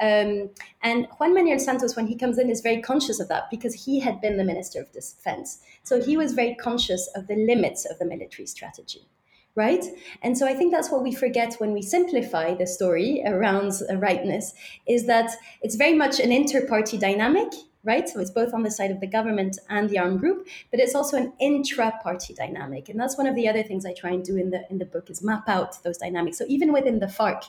Um, 0.01 0.51
and 0.83 1.07
Juan 1.19 1.35
Manuel 1.35 1.59
Santos, 1.59 1.95
when 1.95 2.07
he 2.07 2.17
comes 2.17 2.39
in, 2.39 2.51
is 2.51 2.61
very 2.61 2.81
conscious 2.81 3.21
of 3.21 3.29
that 3.29 3.51
because 3.51 3.85
he 3.85 4.01
had 4.01 4.21
been 4.21 4.37
the 4.37 4.45
Minister 4.45 4.81
of 4.81 4.91
Defense. 4.93 5.61
So 5.83 6.03
he 6.03 6.17
was 6.17 6.33
very 6.33 6.55
conscious 6.55 7.09
of 7.15 7.27
the 7.27 7.37
limits 7.37 7.85
of 7.85 7.99
the 7.99 8.07
military 8.07 8.47
strategy 8.47 9.07
right? 9.55 9.85
And 10.23 10.37
so 10.37 10.47
I 10.47 10.55
think 10.55 10.73
that's 10.73 10.91
what 10.91 11.03
we 11.03 11.15
forget 11.15 11.55
when 11.55 11.73
we 11.73 11.83
simplify 11.83 12.55
the 12.55 12.67
story 12.67 13.23
around 13.27 13.73
ripeness 13.97 14.55
is 14.87 15.07
that 15.07 15.31
it's 15.61 15.77
very 15.77 15.95
much 15.95 16.21
an 16.21 16.33
inter-party 16.33 16.99
dynamic, 16.99 17.53
right? 17.85 18.09
So 18.09 18.21
it's 18.21 18.31
both 18.31 18.55
on 18.55 18.63
the 18.63 18.71
side 18.71 18.91
of 18.91 19.01
the 19.01 19.07
government 19.07 19.59
and 19.69 19.91
the 19.91 19.99
armed 19.99 20.21
group, 20.21 20.47
but 20.71 20.81
it's 20.81 20.95
also 20.95 21.17
an 21.17 21.33
intra-party 21.41 22.35
dynamic. 22.35 22.89
And 22.89 22.99
that's 22.99 23.17
one 23.17 23.27
of 23.27 23.35
the 23.35 23.49
other 23.49 23.63
things 23.63 23.85
I 23.85 23.93
try 23.93 24.11
and 24.11 24.25
do 24.25 24.37
in 24.37 24.51
the 24.51 24.65
in 24.71 24.79
the 24.79 24.85
book 24.85 25.11
is 25.11 25.23
map 25.23 25.49
out 25.49 25.83
those 25.83 25.99
dynamics. 25.99 26.39
So 26.39 26.45
even 26.49 26.73
within 26.73 26.99
the 27.01 27.07
FARC, 27.07 27.45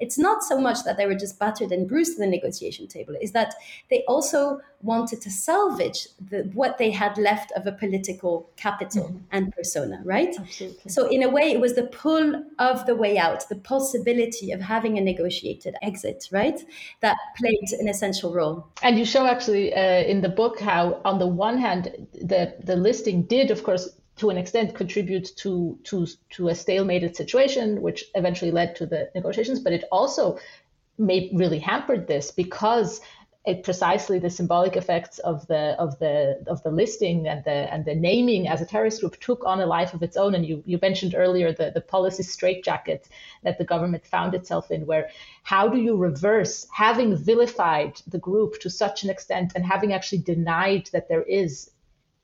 it's 0.00 0.18
not 0.18 0.42
so 0.42 0.58
much 0.58 0.82
that 0.84 0.96
they 0.96 1.06
were 1.06 1.14
just 1.14 1.38
battered 1.38 1.70
and 1.70 1.86
bruised 1.86 2.14
to 2.14 2.20
the 2.20 2.26
negotiation 2.26 2.88
table, 2.88 3.14
is 3.20 3.32
that 3.32 3.54
they 3.90 4.02
also 4.08 4.60
wanted 4.82 5.20
to 5.20 5.30
salvage 5.30 6.08
the, 6.30 6.50
what 6.54 6.78
they 6.78 6.90
had 6.90 7.18
left 7.18 7.52
of 7.52 7.66
a 7.66 7.72
political 7.72 8.50
capital 8.56 9.04
mm-hmm. 9.04 9.18
and 9.30 9.52
persona, 9.52 10.00
right? 10.04 10.34
Absolutely. 10.38 10.90
So, 10.90 11.06
in 11.08 11.22
a 11.22 11.28
way, 11.28 11.52
it 11.52 11.60
was 11.60 11.74
the 11.74 11.84
pull 11.84 12.42
of 12.58 12.86
the 12.86 12.94
way 12.94 13.18
out, 13.18 13.46
the 13.48 13.56
possibility 13.56 14.52
of 14.52 14.60
having 14.60 14.96
a 14.96 15.02
negotiated 15.02 15.74
exit, 15.82 16.28
right? 16.32 16.58
That 17.00 17.18
played 17.36 17.72
an 17.78 17.88
essential 17.88 18.32
role. 18.32 18.66
And 18.82 18.98
you 18.98 19.04
show 19.04 19.26
actually 19.26 19.69
uh, 19.74 20.04
in 20.06 20.20
the 20.20 20.28
book 20.28 20.60
how, 20.60 21.00
on 21.04 21.18
the 21.18 21.26
one 21.26 21.58
hand, 21.58 22.08
the, 22.12 22.54
the 22.62 22.76
listing 22.76 23.22
did, 23.22 23.50
of 23.50 23.62
course, 23.62 23.88
to 24.16 24.30
an 24.30 24.36
extent 24.36 24.74
contribute 24.74 25.34
to 25.36 25.78
to 25.84 26.06
to 26.30 26.48
a 26.48 26.52
stalemated 26.52 27.16
situation, 27.16 27.80
which 27.80 28.04
eventually 28.14 28.50
led 28.50 28.76
to 28.76 28.86
the 28.86 29.10
negotiations. 29.14 29.60
But 29.60 29.72
it 29.72 29.84
also 29.90 30.38
made 30.98 31.30
really 31.34 31.58
hampered 31.58 32.06
this 32.06 32.30
because 32.30 33.00
it 33.46 33.62
precisely 33.62 34.18
the 34.18 34.28
symbolic 34.28 34.76
effects 34.76 35.18
of 35.20 35.46
the 35.46 35.74
of 35.78 35.98
the 35.98 36.42
of 36.46 36.62
the 36.62 36.70
listing 36.70 37.26
and 37.26 37.42
the 37.44 37.72
and 37.72 37.86
the 37.86 37.94
naming 37.94 38.46
as 38.46 38.60
a 38.60 38.66
terrorist 38.66 39.00
group 39.00 39.18
took 39.18 39.44
on 39.46 39.60
a 39.60 39.66
life 39.66 39.94
of 39.94 40.02
its 40.02 40.16
own. 40.16 40.34
And 40.34 40.44
you 40.44 40.62
you 40.66 40.78
mentioned 40.82 41.14
earlier 41.16 41.50
the 41.50 41.70
the 41.70 41.80
policy 41.80 42.22
straitjacket 42.22 43.08
that 43.42 43.56
the 43.56 43.64
government 43.64 44.06
found 44.06 44.34
itself 44.34 44.70
in, 44.70 44.84
where 44.84 45.08
how 45.42 45.68
do 45.68 45.78
you 45.78 45.96
reverse 45.96 46.66
having 46.70 47.16
vilified 47.16 48.02
the 48.06 48.18
group 48.18 48.60
to 48.60 48.68
such 48.68 49.04
an 49.04 49.10
extent 49.10 49.52
and 49.54 49.64
having 49.64 49.94
actually 49.94 50.22
denied 50.22 50.90
that 50.92 51.08
there 51.08 51.22
is 51.22 51.70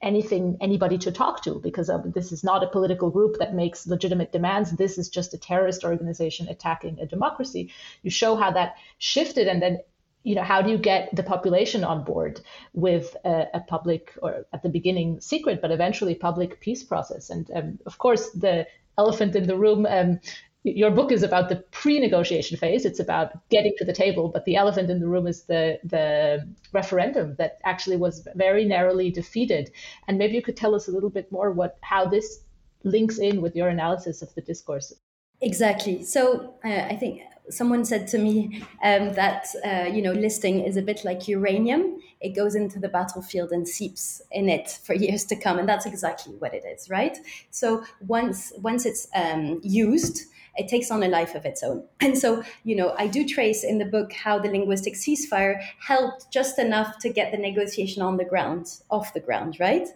anything 0.03 0.59
anybody 0.61 0.99
to 0.99 1.11
talk 1.11 1.43
to? 1.45 1.59
Because 1.61 1.89
um, 1.89 2.13
this 2.15 2.31
is 2.31 2.45
not 2.45 2.63
a 2.63 2.69
political 2.69 3.09
group 3.09 3.39
that 3.39 3.55
makes 3.55 3.87
legitimate 3.87 4.33
demands. 4.33 4.73
This 4.73 4.99
is 4.99 5.09
just 5.09 5.33
a 5.33 5.39
terrorist 5.39 5.83
organization 5.83 6.47
attacking 6.49 6.99
a 7.01 7.07
democracy. 7.07 7.73
You 8.03 8.11
show 8.11 8.37
how 8.37 8.51
that 8.51 8.77
shifted 8.99 9.49
and 9.49 9.63
then 9.63 9.79
you 10.27 10.35
know 10.35 10.43
how 10.43 10.61
do 10.61 10.71
you 10.71 10.79
get 10.79 11.15
the 11.15 11.23
population 11.23 11.85
on 11.85 12.03
board 12.03 12.41
with 12.73 13.17
a, 13.25 13.47
a 13.55 13.61
public 13.61 14.13
or 14.23 14.45
at 14.53 14.63
the 14.63 14.69
beginning 14.69 15.21
secret 15.21 15.63
but 15.63 15.71
eventually 15.71 16.15
public 16.15 16.61
peace 16.61 16.83
process 16.83 17.31
and 17.31 17.51
um, 17.55 17.79
of 17.87 17.99
course 17.99 18.31
the 18.31 18.67
elephant 18.99 19.37
in 19.37 19.47
the 19.47 19.57
room 19.57 19.87
um, 19.87 20.19
your 20.65 20.91
book 20.91 21.13
is 21.13 21.23
about 21.23 21.49
the 21.49 21.63
pre-negotiation 21.71 22.57
phase. 22.57 22.85
It's 22.85 22.99
about 22.99 23.49
getting 23.51 23.73
to 23.79 23.85
the 23.85 23.93
table, 23.93 24.29
but 24.29 24.45
the 24.47 24.57
elephant 24.57 24.91
in 24.91 24.99
the 24.99 25.07
room 25.07 25.29
is 25.29 25.45
the 25.45 25.79
the 25.85 26.45
referendum 26.73 27.37
that 27.39 27.59
actually 27.65 27.97
was 27.97 28.27
very 28.35 28.65
narrowly 28.65 29.13
defeated. 29.13 29.71
And 30.09 30.19
maybe 30.19 30.35
you 30.35 30.43
could 30.43 30.57
tell 30.57 30.75
us 30.75 30.89
a 30.89 30.91
little 30.91 31.11
bit 31.11 31.31
more 31.31 31.53
what 31.53 31.79
how 31.83 32.07
this 32.07 32.41
links 32.83 33.19
in 33.19 33.43
with 33.43 33.55
your 33.55 33.69
analysis 33.69 34.23
of 34.23 34.35
the 34.35 34.41
discourse. 34.41 34.93
Exactly. 35.41 36.03
So 36.03 36.55
uh, 36.65 36.87
I 36.91 36.97
think 36.97 37.21
someone 37.51 37.85
said 37.85 38.07
to 38.09 38.19
me 38.19 38.63
um, 38.83 39.13
that 39.15 39.47
uh, 39.65 39.89
you 39.91 40.03
know 40.03 40.13
listing 40.13 40.61
is 40.61 40.77
a 40.77 40.83
bit 40.83 41.05
like 41.05 41.29
uranium 41.29 41.99
it 42.21 42.35
goes 42.35 42.55
into 42.55 42.79
the 42.79 42.89
battlefield 42.89 43.51
and 43.53 43.69
seeps 43.69 44.23
in 44.31 44.49
it 44.49 44.79
for 44.85 44.95
years 45.05 45.25
to 45.25 45.37
come 45.37 45.59
and 45.59 45.69
that's 45.69 45.87
exactly 45.87 46.35
what 46.35 46.55
it 46.55 46.65
is 46.65 46.91
right 46.91 47.19
so 47.51 47.85
once 48.01 48.53
once 48.59 48.87
it's 48.87 49.09
um, 49.15 49.61
used 49.63 50.27
it 50.57 50.69
takes 50.69 50.91
on 50.91 51.03
a 51.03 51.09
life 51.09 51.35
of 51.35 51.45
its 51.45 51.63
own. 51.63 51.85
And 52.01 52.17
so, 52.17 52.43
you 52.65 52.77
know, 52.77 52.95
I 52.99 53.09
do 53.09 53.27
trace 53.27 53.65
in 53.65 53.79
the 53.79 53.85
book 53.85 54.13
how 54.13 54.39
the 54.39 54.49
linguistic 54.49 54.95
ceasefire 54.95 55.63
helped 55.81 56.31
just 56.33 56.59
enough 56.59 56.99
to 57.01 57.09
get 57.09 57.33
the 57.33 57.39
negotiation 57.39 58.03
on 58.03 58.17
the 58.17 58.25
ground, 58.25 58.81
off 58.91 59.13
the 59.13 59.21
ground, 59.21 59.59
right? 59.61 59.89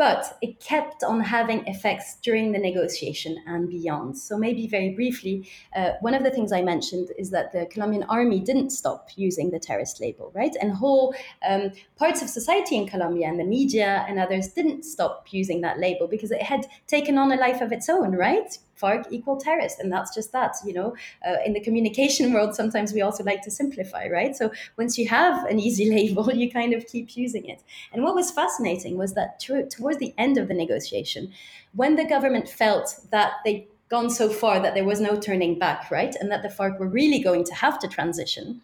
But 0.00 0.38
it 0.40 0.58
kept 0.60 1.04
on 1.04 1.20
having 1.20 1.62
effects 1.66 2.16
during 2.22 2.52
the 2.52 2.58
negotiation 2.58 3.36
and 3.46 3.68
beyond. 3.68 4.16
So, 4.16 4.38
maybe 4.38 4.66
very 4.66 4.94
briefly, 4.94 5.46
uh, 5.76 5.90
one 6.00 6.14
of 6.14 6.22
the 6.22 6.30
things 6.30 6.52
I 6.52 6.62
mentioned 6.62 7.10
is 7.18 7.28
that 7.32 7.52
the 7.52 7.66
Colombian 7.66 8.04
army 8.04 8.40
didn't 8.40 8.70
stop 8.70 9.10
using 9.16 9.50
the 9.50 9.58
terrorist 9.58 10.00
label, 10.00 10.32
right? 10.34 10.56
And 10.58 10.72
whole 10.72 11.14
um, 11.46 11.72
parts 11.98 12.22
of 12.22 12.30
society 12.30 12.76
in 12.76 12.86
Colombia 12.86 13.28
and 13.28 13.38
the 13.38 13.44
media 13.44 14.06
and 14.08 14.18
others 14.18 14.48
didn't 14.48 14.84
stop 14.84 15.26
using 15.32 15.60
that 15.60 15.78
label 15.78 16.08
because 16.08 16.30
it 16.30 16.44
had 16.44 16.64
taken 16.86 17.18
on 17.18 17.30
a 17.30 17.36
life 17.36 17.60
of 17.60 17.70
its 17.70 17.90
own, 17.90 18.12
right? 18.12 18.56
FARC 18.80 19.06
equal 19.10 19.36
terrorist, 19.36 19.80
and 19.80 19.92
that's 19.92 20.14
just 20.14 20.32
that. 20.32 20.56
You 20.64 20.74
know, 20.74 20.96
uh, 21.26 21.36
in 21.44 21.52
the 21.52 21.60
communication 21.60 22.32
world, 22.34 22.54
sometimes 22.54 22.92
we 22.92 23.02
also 23.02 23.24
like 23.24 23.42
to 23.42 23.50
simplify, 23.50 24.08
right? 24.08 24.34
So 24.36 24.52
once 24.76 24.98
you 24.98 25.08
have 25.08 25.44
an 25.46 25.58
easy 25.58 25.90
label, 25.96 26.30
you 26.32 26.50
kind 26.50 26.72
of 26.72 26.86
keep 26.86 27.16
using 27.16 27.46
it. 27.46 27.62
And 27.92 28.02
what 28.02 28.14
was 28.14 28.30
fascinating 28.30 28.96
was 28.96 29.14
that 29.14 29.40
to, 29.40 29.66
towards 29.68 29.98
the 29.98 30.14
end 30.18 30.38
of 30.38 30.48
the 30.48 30.54
negotiation, 30.54 31.32
when 31.74 31.96
the 31.96 32.04
government 32.04 32.48
felt 32.48 33.00
that 33.10 33.32
they 33.44 33.66
gone 33.90 34.08
so 34.08 34.28
far 34.28 34.60
that 34.60 34.74
there 34.74 34.84
was 34.84 35.00
no 35.00 35.16
turning 35.16 35.58
back, 35.58 35.90
right? 35.90 36.14
And 36.14 36.30
that 36.30 36.42
the 36.42 36.48
FARC 36.48 36.78
were 36.78 36.86
really 36.86 37.18
going 37.18 37.44
to 37.44 37.54
have 37.54 37.78
to 37.80 37.88
transition. 37.88 38.62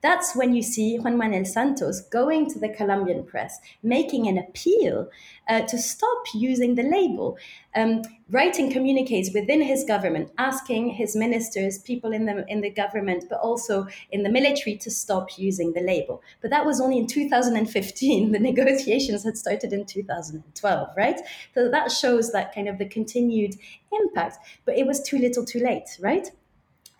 That's 0.00 0.36
when 0.36 0.54
you 0.54 0.62
see 0.62 0.96
Juan 0.96 1.16
Manuel 1.16 1.44
Santos 1.44 2.00
going 2.00 2.48
to 2.50 2.58
the 2.58 2.68
Colombian 2.68 3.24
press, 3.24 3.58
making 3.82 4.28
an 4.28 4.38
appeal 4.38 5.10
uh, 5.48 5.62
to 5.62 5.76
stop 5.76 6.24
using 6.34 6.76
the 6.76 6.84
label, 6.84 7.36
um, 7.74 8.02
writing 8.30 8.70
communiques 8.70 9.34
within 9.34 9.60
his 9.60 9.84
government, 9.84 10.30
asking 10.38 10.90
his 10.90 11.16
ministers, 11.16 11.78
people 11.78 12.12
in 12.12 12.26
the 12.26 12.44
in 12.48 12.60
the 12.60 12.70
government, 12.70 13.24
but 13.28 13.40
also 13.40 13.88
in 14.12 14.22
the 14.22 14.30
military, 14.30 14.76
to 14.76 14.90
stop 14.90 15.36
using 15.36 15.72
the 15.72 15.80
label. 15.80 16.22
But 16.42 16.50
that 16.50 16.64
was 16.64 16.80
only 16.80 16.98
in 16.98 17.06
2015. 17.06 18.32
The 18.38 18.38
negotiations 18.38 19.24
had 19.24 19.36
started 19.36 19.72
in 19.72 19.84
2012, 19.84 20.88
right? 20.96 21.20
So 21.54 21.68
that 21.70 21.90
shows 21.90 22.30
that 22.32 22.54
kind 22.54 22.68
of 22.68 22.78
the 22.78 22.86
continued 22.86 23.56
impact. 23.90 24.36
But 24.64 24.76
it 24.76 24.86
was 24.86 25.02
too 25.02 25.18
little, 25.18 25.44
too 25.44 25.60
late, 25.60 25.98
right? 26.00 26.30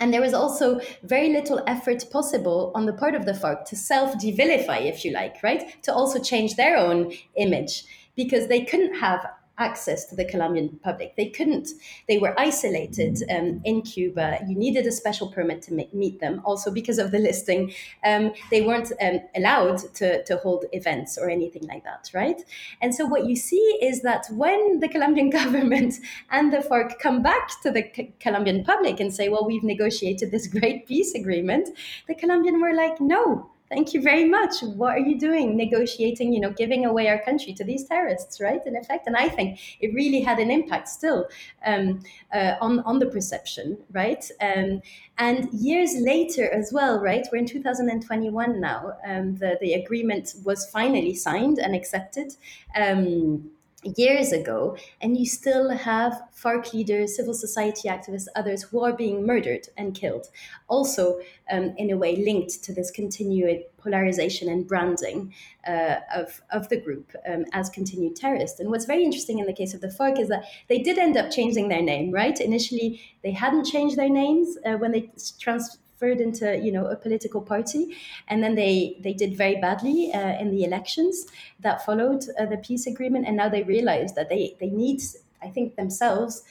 And 0.00 0.12
there 0.12 0.20
was 0.20 0.34
also 0.34 0.80
very 1.02 1.30
little 1.30 1.62
effort 1.66 2.04
possible 2.10 2.70
on 2.74 2.86
the 2.86 2.92
part 2.92 3.14
of 3.14 3.26
the 3.26 3.32
FARC 3.32 3.64
to 3.66 3.76
self 3.76 4.14
devilify, 4.14 4.84
if 4.84 5.04
you 5.04 5.12
like, 5.12 5.42
right? 5.42 5.82
To 5.82 5.92
also 5.92 6.20
change 6.20 6.54
their 6.54 6.76
own 6.76 7.12
image 7.36 7.84
because 8.14 8.48
they 8.48 8.64
couldn't 8.64 8.94
have 8.96 9.26
access 9.58 10.04
to 10.06 10.16
the 10.16 10.24
Colombian 10.24 10.78
public. 10.82 11.16
They 11.16 11.28
couldn't, 11.28 11.68
they 12.06 12.18
were 12.18 12.38
isolated 12.38 13.22
um, 13.30 13.60
in 13.64 13.82
Cuba. 13.82 14.38
You 14.46 14.56
needed 14.56 14.86
a 14.86 14.92
special 14.92 15.30
permit 15.30 15.62
to 15.62 15.86
meet 15.92 16.20
them. 16.20 16.40
Also, 16.44 16.70
because 16.70 16.98
of 16.98 17.10
the 17.10 17.18
listing, 17.18 17.72
um, 18.04 18.32
they 18.50 18.62
weren't 18.62 18.92
um, 19.00 19.20
allowed 19.36 19.78
to, 19.94 20.22
to 20.24 20.36
hold 20.38 20.64
events 20.72 21.18
or 21.18 21.28
anything 21.28 21.66
like 21.66 21.84
that, 21.84 22.10
right? 22.14 22.42
And 22.80 22.94
so, 22.94 23.04
what 23.06 23.26
you 23.26 23.36
see 23.36 23.78
is 23.82 24.02
that 24.02 24.26
when 24.30 24.80
the 24.80 24.88
Colombian 24.88 25.30
government 25.38 25.94
and 26.30 26.52
the 26.52 26.58
FARC 26.58 26.98
come 26.98 27.22
back 27.22 27.60
to 27.62 27.70
the 27.70 27.82
Colombian 28.20 28.64
public 28.64 29.00
and 29.00 29.12
say, 29.12 29.28
well, 29.28 29.46
we've 29.46 29.64
negotiated 29.64 30.30
this 30.30 30.46
great 30.46 30.86
peace 30.86 31.14
agreement, 31.14 31.68
the 32.06 32.14
Colombian 32.14 32.60
were 32.60 32.74
like, 32.74 33.00
no, 33.00 33.50
thank 33.68 33.94
you 33.94 34.00
very 34.00 34.24
much. 34.24 34.60
What 34.62 34.90
are 34.94 34.98
you 34.98 35.18
doing? 35.18 35.56
Negotiating 35.56 36.32
you 36.32 36.40
know 36.40 36.50
giving 36.50 36.84
away 36.84 37.08
our 37.08 37.20
country 37.22 37.52
to 37.54 37.64
these 37.64 37.84
terrorists 37.84 38.40
right 38.40 38.60
in 38.66 38.76
effect? 38.76 39.06
And 39.06 39.16
i 39.16 39.28
think 39.28 39.60
it 39.80 39.94
really 39.94 40.20
had 40.20 40.38
an 40.38 40.50
impact 40.50 40.88
still 40.88 41.26
um, 41.64 42.00
uh, 42.32 42.54
on 42.60 42.80
on 42.80 42.98
the 42.98 43.06
perception 43.06 43.78
right? 43.92 44.24
Um, 44.40 44.82
and 45.18 45.52
years 45.52 45.94
later 45.98 46.48
as 46.52 46.72
well 46.72 47.00
right 47.00 47.26
we're 47.32 47.38
in 47.38 47.46
2021 47.46 48.60
now 48.60 48.92
um, 49.06 49.36
the 49.36 49.58
the 49.60 49.74
agreement 49.74 50.34
was 50.44 50.70
finally 50.70 51.14
signed 51.14 51.58
and 51.58 51.74
accepted. 51.74 52.34
Um, 52.74 53.50
years 53.84 54.32
ago, 54.32 54.76
and 55.00 55.16
you 55.16 55.24
still 55.24 55.70
have 55.70 56.20
FARC 56.34 56.72
leaders, 56.72 57.16
civil 57.16 57.34
society 57.34 57.88
activists, 57.88 58.26
others 58.34 58.64
who 58.64 58.82
are 58.82 58.92
being 58.92 59.24
murdered 59.24 59.68
and 59.76 59.94
killed. 59.94 60.26
Also, 60.68 61.20
um, 61.50 61.74
in 61.76 61.90
a 61.90 61.96
way, 61.96 62.16
linked 62.16 62.62
to 62.64 62.72
this 62.72 62.90
continued 62.90 63.62
polarization 63.76 64.48
and 64.48 64.66
branding 64.66 65.32
uh, 65.66 65.96
of, 66.14 66.40
of 66.50 66.68
the 66.68 66.80
group 66.80 67.12
um, 67.28 67.44
as 67.52 67.70
continued 67.70 68.16
terrorists. 68.16 68.58
And 68.58 68.68
what's 68.70 68.84
very 68.84 69.04
interesting 69.04 69.38
in 69.38 69.46
the 69.46 69.52
case 69.52 69.74
of 69.74 69.80
the 69.80 69.88
FARC 69.88 70.18
is 70.18 70.28
that 70.28 70.44
they 70.68 70.80
did 70.80 70.98
end 70.98 71.16
up 71.16 71.30
changing 71.30 71.68
their 71.68 71.82
name, 71.82 72.10
right? 72.10 72.38
Initially, 72.40 73.00
they 73.22 73.32
hadn't 73.32 73.64
changed 73.64 73.96
their 73.96 74.10
names 74.10 74.58
uh, 74.66 74.72
when 74.72 74.92
they 74.92 75.10
trans 75.38 75.78
transferred 75.98 76.20
into 76.20 76.58
you 76.58 76.72
know 76.72 76.86
a 76.86 76.96
political 76.96 77.40
party, 77.40 77.96
and 78.28 78.42
then 78.42 78.54
they 78.54 78.96
they 79.00 79.12
did 79.12 79.36
very 79.36 79.56
badly 79.60 80.12
uh, 80.12 80.38
in 80.40 80.50
the 80.50 80.64
elections 80.64 81.26
that 81.60 81.84
followed 81.84 82.24
uh, 82.38 82.46
the 82.46 82.56
peace 82.58 82.86
agreement, 82.86 83.26
and 83.26 83.36
now 83.36 83.48
they 83.48 83.62
realize 83.62 84.14
that 84.14 84.28
they 84.28 84.56
they 84.60 84.70
need 84.70 85.00
I 85.42 85.48
think 85.48 85.76
themselves 85.76 86.42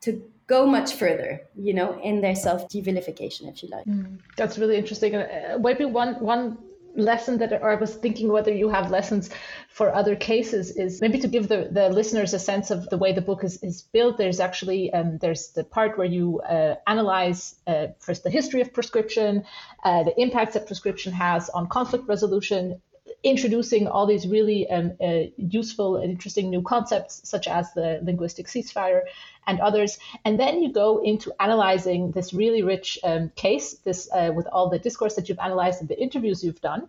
to 0.00 0.22
go 0.46 0.64
much 0.66 0.94
further, 0.94 1.40
you 1.56 1.74
know, 1.74 2.00
in 2.02 2.20
their 2.20 2.36
self 2.36 2.68
devilification, 2.68 3.48
if 3.48 3.62
you 3.62 3.68
like. 3.68 3.84
Mm, 3.86 4.18
that's 4.36 4.58
really 4.58 4.76
interesting. 4.76 5.16
Uh, 5.16 5.58
maybe 5.60 5.84
one 5.84 6.14
one 6.20 6.58
lesson 6.96 7.38
that 7.38 7.52
or 7.52 7.70
I 7.70 7.74
was 7.74 7.94
thinking 7.94 8.28
whether 8.28 8.52
you 8.52 8.68
have 8.68 8.90
lessons 8.90 9.30
for 9.68 9.94
other 9.94 10.16
cases 10.16 10.70
is 10.70 11.00
maybe 11.00 11.18
to 11.20 11.28
give 11.28 11.48
the, 11.48 11.68
the 11.70 11.88
listeners 11.90 12.32
a 12.34 12.38
sense 12.38 12.70
of 12.70 12.88
the 12.88 12.98
way 12.98 13.12
the 13.12 13.20
book 13.20 13.44
is, 13.44 13.62
is 13.62 13.82
built. 13.82 14.16
There's 14.16 14.40
actually 14.40 14.92
um, 14.92 15.18
there's 15.18 15.50
the 15.50 15.64
part 15.64 15.98
where 15.98 16.06
you 16.06 16.40
uh, 16.40 16.76
analyze 16.86 17.56
uh, 17.66 17.88
first 17.98 18.24
the 18.24 18.30
history 18.30 18.60
of 18.60 18.72
proscription, 18.72 19.44
uh, 19.84 20.04
the 20.04 20.20
impacts 20.20 20.54
that 20.54 20.66
proscription 20.66 21.12
has 21.12 21.48
on 21.50 21.68
conflict 21.68 22.08
resolution, 22.08 22.80
introducing 23.26 23.88
all 23.88 24.06
these 24.06 24.28
really 24.28 24.70
um, 24.70 24.92
uh, 25.00 25.24
useful 25.36 25.96
and 25.96 26.10
interesting 26.12 26.48
new 26.48 26.62
concepts, 26.62 27.20
such 27.28 27.48
as 27.48 27.72
the 27.74 27.98
linguistic 28.04 28.46
ceasefire 28.46 29.00
and 29.48 29.58
others. 29.58 29.98
And 30.24 30.38
then 30.38 30.62
you 30.62 30.72
go 30.72 31.02
into 31.02 31.32
analyzing 31.40 32.12
this 32.12 32.32
really 32.32 32.62
rich 32.62 32.98
um, 33.02 33.32
case, 33.34 33.74
this 33.84 34.08
uh, 34.12 34.30
with 34.36 34.46
all 34.52 34.70
the 34.70 34.78
discourse 34.78 35.16
that 35.16 35.28
you've 35.28 35.40
analyzed 35.40 35.80
and 35.80 35.88
the 35.88 36.00
interviews 36.00 36.44
you've 36.44 36.60
done, 36.60 36.88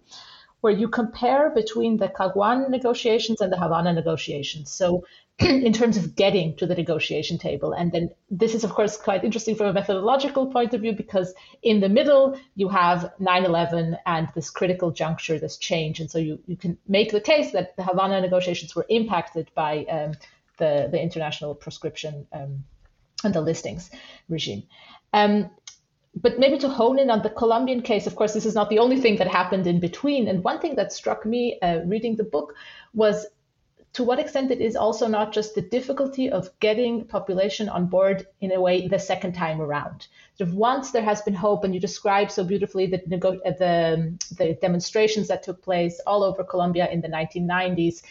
where 0.62 0.74
you 0.74 0.88
compare 0.88 1.50
between 1.50 1.98
the 1.98 2.08
Caguan 2.08 2.70
negotiations 2.70 3.42
and 3.42 3.52
the 3.52 3.58
Havana 3.58 3.92
negotiations. 3.94 4.72
So 4.72 5.06
in 5.40 5.72
terms 5.72 5.98
of 5.98 6.16
getting 6.16 6.56
to 6.56 6.66
the 6.66 6.74
negotiation 6.74 7.38
table. 7.38 7.72
And 7.72 7.92
then 7.92 8.10
this 8.32 8.56
is, 8.56 8.64
of 8.64 8.72
course, 8.72 8.98
quite 8.98 9.24
interesting 9.24 9.56
from 9.56 9.68
a 9.68 9.74
methodological 9.74 10.48
point 10.48 10.74
of 10.74 10.82
view 10.82 10.94
because 10.94 11.32
in 11.62 11.80
the 11.80 11.90
middle 11.90 12.40
you 12.56 12.70
have 12.70 13.12
9 13.20 13.46
11 13.46 13.98
and 14.08 14.30
this 14.34 14.50
critical 14.50 14.90
juncture, 14.90 15.38
this 15.38 15.58
change. 15.58 16.00
And 16.00 16.10
so 16.10 16.18
you, 16.18 16.40
you 16.48 16.58
can 16.58 16.78
make 16.88 17.12
the 17.12 17.22
case 17.22 17.52
that 17.52 17.78
the 17.78 17.84
Havana 17.84 18.20
negotiations 18.20 18.76
were 18.76 18.88
impacted 18.90 19.52
by 19.54 19.86
um, 19.86 20.14
the, 20.58 20.90
the 20.92 21.00
international 21.00 21.54
proscription 21.54 22.26
um, 22.34 22.64
and 23.24 23.34
the 23.36 23.42
listings 23.42 23.92
regime. 24.30 24.64
Um, 25.14 25.52
but 26.16 26.40
maybe 26.40 26.58
to 26.58 26.70
hone 26.70 26.98
in 26.98 27.12
on 27.12 27.22
the 27.22 27.30
Colombian 27.30 27.84
case, 27.84 28.08
of 28.08 28.16
course, 28.16 28.34
this 28.34 28.48
is 28.48 28.56
not 28.56 28.72
the 28.72 28.80
only 28.80 29.00
thing 29.00 29.18
that 29.18 29.28
happened 29.28 29.68
in 29.68 29.80
between. 29.80 30.28
And 30.28 30.44
one 30.44 30.60
thing 30.60 30.76
that 30.78 30.92
struck 30.92 31.28
me 31.28 31.60
uh, 31.62 31.82
reading 31.86 32.16
the 32.16 32.24
book 32.24 32.56
was 32.96 33.28
to 33.98 34.04
what 34.04 34.20
extent 34.20 34.52
it 34.52 34.62
is 34.62 34.76
also 34.76 35.08
not 35.08 35.34
just 35.34 35.56
the 35.56 35.62
difficulty 35.62 36.30
of 36.30 36.52
getting 36.60 37.04
population 37.06 37.68
on 37.68 37.88
board 37.88 38.28
in 38.42 38.52
a 38.52 38.62
way 38.62 38.88
the 38.88 39.00
second 39.00 39.34
time 39.34 39.60
around. 39.60 40.06
Of 40.40 40.54
once 40.54 40.92
there 40.92 41.02
has 41.02 41.24
been 41.24 41.34
hope, 41.34 41.64
and 41.64 41.74
you 41.74 41.80
describe 41.80 42.30
so 42.30 42.44
beautifully 42.44 42.86
the, 42.86 43.02
the, 43.08 44.16
the 44.38 44.54
demonstrations 44.62 45.28
that 45.30 45.42
took 45.42 45.64
place 45.64 46.00
all 46.06 46.22
over 46.22 46.44
Colombia 46.44 46.88
in 46.92 47.02
the 47.02 47.08
1990s, 47.08 48.04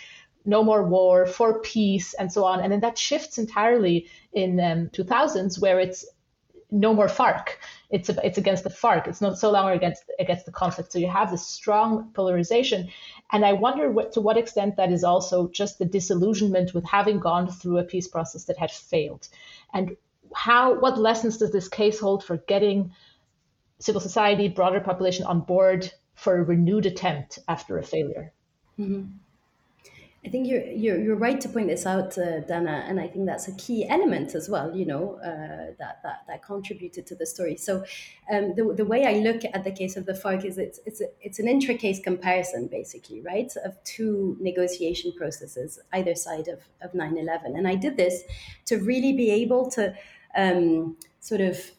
no 0.44 0.64
more 0.64 0.82
war, 0.82 1.24
for 1.24 1.60
peace, 1.60 2.14
and 2.14 2.32
so 2.32 2.44
on. 2.44 2.58
And 2.58 2.72
then 2.72 2.80
that 2.80 2.98
shifts 2.98 3.38
entirely 3.38 4.08
in 4.32 4.58
um, 4.58 4.88
2000s, 4.88 5.60
where 5.60 5.78
it's 5.78 6.04
no 6.70 6.92
more 6.92 7.08
FARC. 7.08 7.48
It's 7.90 8.08
it's 8.08 8.38
against 8.38 8.64
the 8.64 8.70
FARC. 8.70 9.06
It's 9.06 9.20
not 9.20 9.38
so 9.38 9.50
longer 9.50 9.72
against 9.72 10.04
against 10.18 10.46
the 10.46 10.52
conflict. 10.52 10.92
So 10.92 10.98
you 10.98 11.08
have 11.08 11.30
this 11.30 11.46
strong 11.46 12.10
polarization, 12.12 12.88
and 13.32 13.44
I 13.44 13.52
wonder 13.52 13.90
what, 13.90 14.12
to 14.12 14.20
what 14.20 14.36
extent 14.36 14.76
that 14.76 14.90
is 14.90 15.04
also 15.04 15.48
just 15.48 15.78
the 15.78 15.84
disillusionment 15.84 16.74
with 16.74 16.84
having 16.84 17.20
gone 17.20 17.48
through 17.48 17.78
a 17.78 17.84
peace 17.84 18.08
process 18.08 18.44
that 18.44 18.58
had 18.58 18.70
failed, 18.70 19.28
and 19.72 19.96
how 20.34 20.78
what 20.78 20.98
lessons 20.98 21.38
does 21.38 21.52
this 21.52 21.68
case 21.68 22.00
hold 22.00 22.24
for 22.24 22.36
getting 22.36 22.92
civil 23.78 24.00
society, 24.00 24.48
broader 24.48 24.80
population 24.80 25.24
on 25.24 25.40
board 25.40 25.92
for 26.14 26.36
a 26.36 26.42
renewed 26.42 26.86
attempt 26.86 27.38
after 27.46 27.78
a 27.78 27.82
failure? 27.82 28.32
Mm-hmm. 28.78 29.04
I 30.26 30.28
think 30.28 30.48
you're, 30.48 30.66
you're, 30.66 31.00
you're 31.00 31.16
right 31.16 31.40
to 31.40 31.48
point 31.48 31.68
this 31.68 31.86
out, 31.86 32.18
uh, 32.18 32.40
Dana, 32.40 32.84
and 32.88 32.98
I 32.98 33.06
think 33.06 33.26
that's 33.26 33.46
a 33.46 33.54
key 33.54 33.86
element 33.88 34.34
as 34.34 34.48
well. 34.48 34.74
You 34.74 34.84
know 34.84 35.20
uh, 35.20 35.72
that, 35.78 36.00
that 36.02 36.24
that 36.26 36.42
contributed 36.42 37.06
to 37.06 37.14
the 37.14 37.24
story. 37.24 37.56
So 37.56 37.84
um, 38.32 38.54
the, 38.56 38.74
the 38.76 38.84
way 38.84 39.06
I 39.06 39.20
look 39.20 39.42
at 39.44 39.62
the 39.62 39.70
case 39.70 39.96
of 39.96 40.04
the 40.04 40.14
FARC 40.14 40.44
is 40.44 40.58
it's 40.58 40.80
it's 40.84 41.00
a, 41.00 41.06
it's 41.20 41.38
an 41.38 41.46
intra-case 41.46 42.00
comparison, 42.00 42.66
basically, 42.66 43.20
right, 43.20 43.52
of 43.64 43.76
two 43.84 44.36
negotiation 44.40 45.12
processes 45.12 45.78
either 45.92 46.16
side 46.16 46.48
of 46.48 46.60
of 46.82 46.92
9/11. 46.92 47.56
And 47.56 47.68
I 47.68 47.76
did 47.76 47.96
this 47.96 48.24
to 48.64 48.78
really 48.78 49.12
be 49.12 49.30
able 49.30 49.70
to 49.70 49.94
um, 50.36 50.96
sort 51.20 51.40
of 51.40 51.70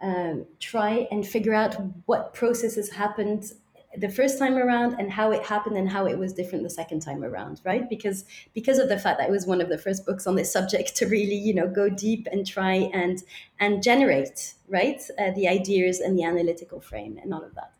um, 0.00 0.46
try 0.60 1.06
and 1.10 1.26
figure 1.26 1.54
out 1.54 1.76
what 2.06 2.32
processes 2.32 2.92
happened 2.92 3.52
the 3.96 4.08
first 4.08 4.38
time 4.38 4.56
around 4.56 4.94
and 4.98 5.10
how 5.10 5.30
it 5.32 5.42
happened 5.44 5.76
and 5.76 5.88
how 5.88 6.06
it 6.06 6.18
was 6.18 6.32
different 6.32 6.62
the 6.62 6.70
second 6.70 7.00
time 7.00 7.24
around 7.24 7.60
right 7.64 7.88
because 7.88 8.24
because 8.54 8.78
of 8.78 8.88
the 8.88 8.98
fact 8.98 9.18
that 9.18 9.28
it 9.28 9.32
was 9.32 9.46
one 9.46 9.60
of 9.60 9.68
the 9.68 9.78
first 9.78 10.04
books 10.06 10.26
on 10.26 10.36
this 10.36 10.52
subject 10.52 10.94
to 10.96 11.06
really 11.06 11.34
you 11.34 11.54
know 11.54 11.68
go 11.68 11.88
deep 11.88 12.26
and 12.30 12.46
try 12.46 12.74
and 12.74 13.22
and 13.58 13.82
generate 13.82 14.54
right 14.68 15.02
uh, 15.18 15.30
the 15.32 15.48
ideas 15.48 16.00
and 16.00 16.18
the 16.18 16.24
analytical 16.24 16.80
frame 16.80 17.18
and 17.22 17.32
all 17.32 17.42
of 17.42 17.54
that 17.54 17.72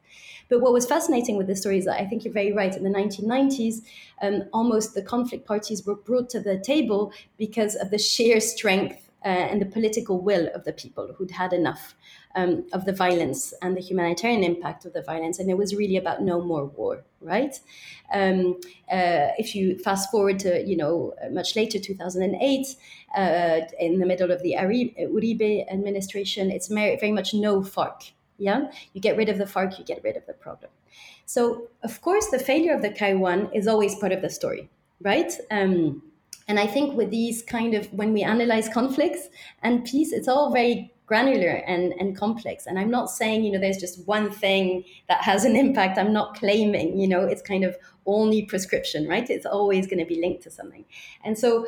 but 0.48 0.60
what 0.60 0.72
was 0.72 0.86
fascinating 0.86 1.36
with 1.36 1.48
the 1.48 1.56
story 1.56 1.78
is 1.78 1.86
that 1.86 2.00
I 2.00 2.06
think 2.06 2.24
you're 2.24 2.32
very 2.32 2.52
right. 2.52 2.74
In 2.76 2.84
the 2.84 2.90
1990s, 2.90 3.82
um, 4.22 4.44
almost 4.52 4.94
the 4.94 5.02
conflict 5.02 5.44
parties 5.46 5.84
were 5.84 5.96
brought 5.96 6.30
to 6.30 6.40
the 6.40 6.58
table 6.58 7.12
because 7.36 7.74
of 7.74 7.90
the 7.90 7.98
sheer 7.98 8.38
strength 8.40 9.10
uh, 9.24 9.28
and 9.28 9.60
the 9.60 9.66
political 9.66 10.20
will 10.20 10.48
of 10.54 10.64
the 10.64 10.72
people 10.72 11.12
who'd 11.14 11.32
had 11.32 11.52
enough 11.52 11.96
um, 12.36 12.66
of 12.72 12.84
the 12.84 12.92
violence 12.92 13.52
and 13.62 13.76
the 13.76 13.80
humanitarian 13.80 14.44
impact 14.44 14.84
of 14.84 14.92
the 14.92 15.02
violence. 15.02 15.38
And 15.38 15.50
it 15.50 15.56
was 15.56 15.74
really 15.74 15.96
about 15.96 16.22
no 16.22 16.40
more 16.40 16.66
war, 16.66 17.02
right? 17.20 17.58
Um, 18.12 18.60
uh, 18.92 19.32
if 19.38 19.54
you 19.54 19.78
fast 19.78 20.10
forward 20.10 20.38
to, 20.40 20.62
you 20.64 20.76
know, 20.76 21.14
much 21.32 21.56
later, 21.56 21.78
2008, 21.78 22.66
uh, 23.16 23.60
in 23.80 23.98
the 23.98 24.06
middle 24.06 24.30
of 24.30 24.42
the 24.42 24.54
Uribe 24.58 25.72
administration, 25.72 26.50
it's 26.50 26.68
very 26.68 27.12
much 27.12 27.34
no 27.34 27.62
FARC. 27.62 28.12
Yeah, 28.38 28.70
you 28.92 29.00
get 29.00 29.16
rid 29.16 29.30
of 29.30 29.38
the 29.38 29.46
FARC, 29.46 29.78
you 29.78 29.84
get 29.84 30.04
rid 30.04 30.16
of 30.16 30.26
the 30.26 30.34
problem. 30.34 30.70
So, 31.24 31.68
of 31.82 32.02
course, 32.02 32.28
the 32.28 32.38
failure 32.38 32.74
of 32.74 32.82
the 32.82 32.90
Caguan 32.90 33.50
is 33.54 33.66
always 33.66 33.94
part 33.94 34.12
of 34.12 34.20
the 34.20 34.28
story, 34.28 34.68
right? 35.00 35.32
Um, 35.50 36.02
and 36.46 36.60
I 36.60 36.66
think 36.66 36.96
with 36.96 37.10
these 37.10 37.42
kind 37.42 37.74
of, 37.74 37.92
when 37.92 38.12
we 38.12 38.22
analyze 38.22 38.68
conflicts 38.68 39.28
and 39.62 39.84
peace, 39.84 40.12
it's 40.12 40.28
all 40.28 40.52
very 40.52 40.92
granular 41.06 41.62
and, 41.66 41.92
and 42.00 42.16
complex. 42.16 42.66
And 42.66 42.78
I'm 42.78 42.90
not 42.90 43.10
saying, 43.10 43.44
you 43.44 43.52
know, 43.52 43.60
there's 43.60 43.78
just 43.78 44.06
one 44.06 44.30
thing 44.30 44.84
that 45.08 45.22
has 45.22 45.44
an 45.44 45.56
impact. 45.56 45.98
I'm 45.98 46.12
not 46.12 46.36
claiming, 46.36 46.98
you 46.98 47.08
know, 47.08 47.22
it's 47.24 47.42
kind 47.42 47.64
of 47.64 47.76
only 48.06 48.42
proscription, 48.42 49.08
right? 49.08 49.28
It's 49.30 49.46
always 49.46 49.86
going 49.86 50.00
to 50.00 50.04
be 50.04 50.20
linked 50.20 50.42
to 50.42 50.50
something. 50.50 50.84
And 51.24 51.38
so, 51.38 51.66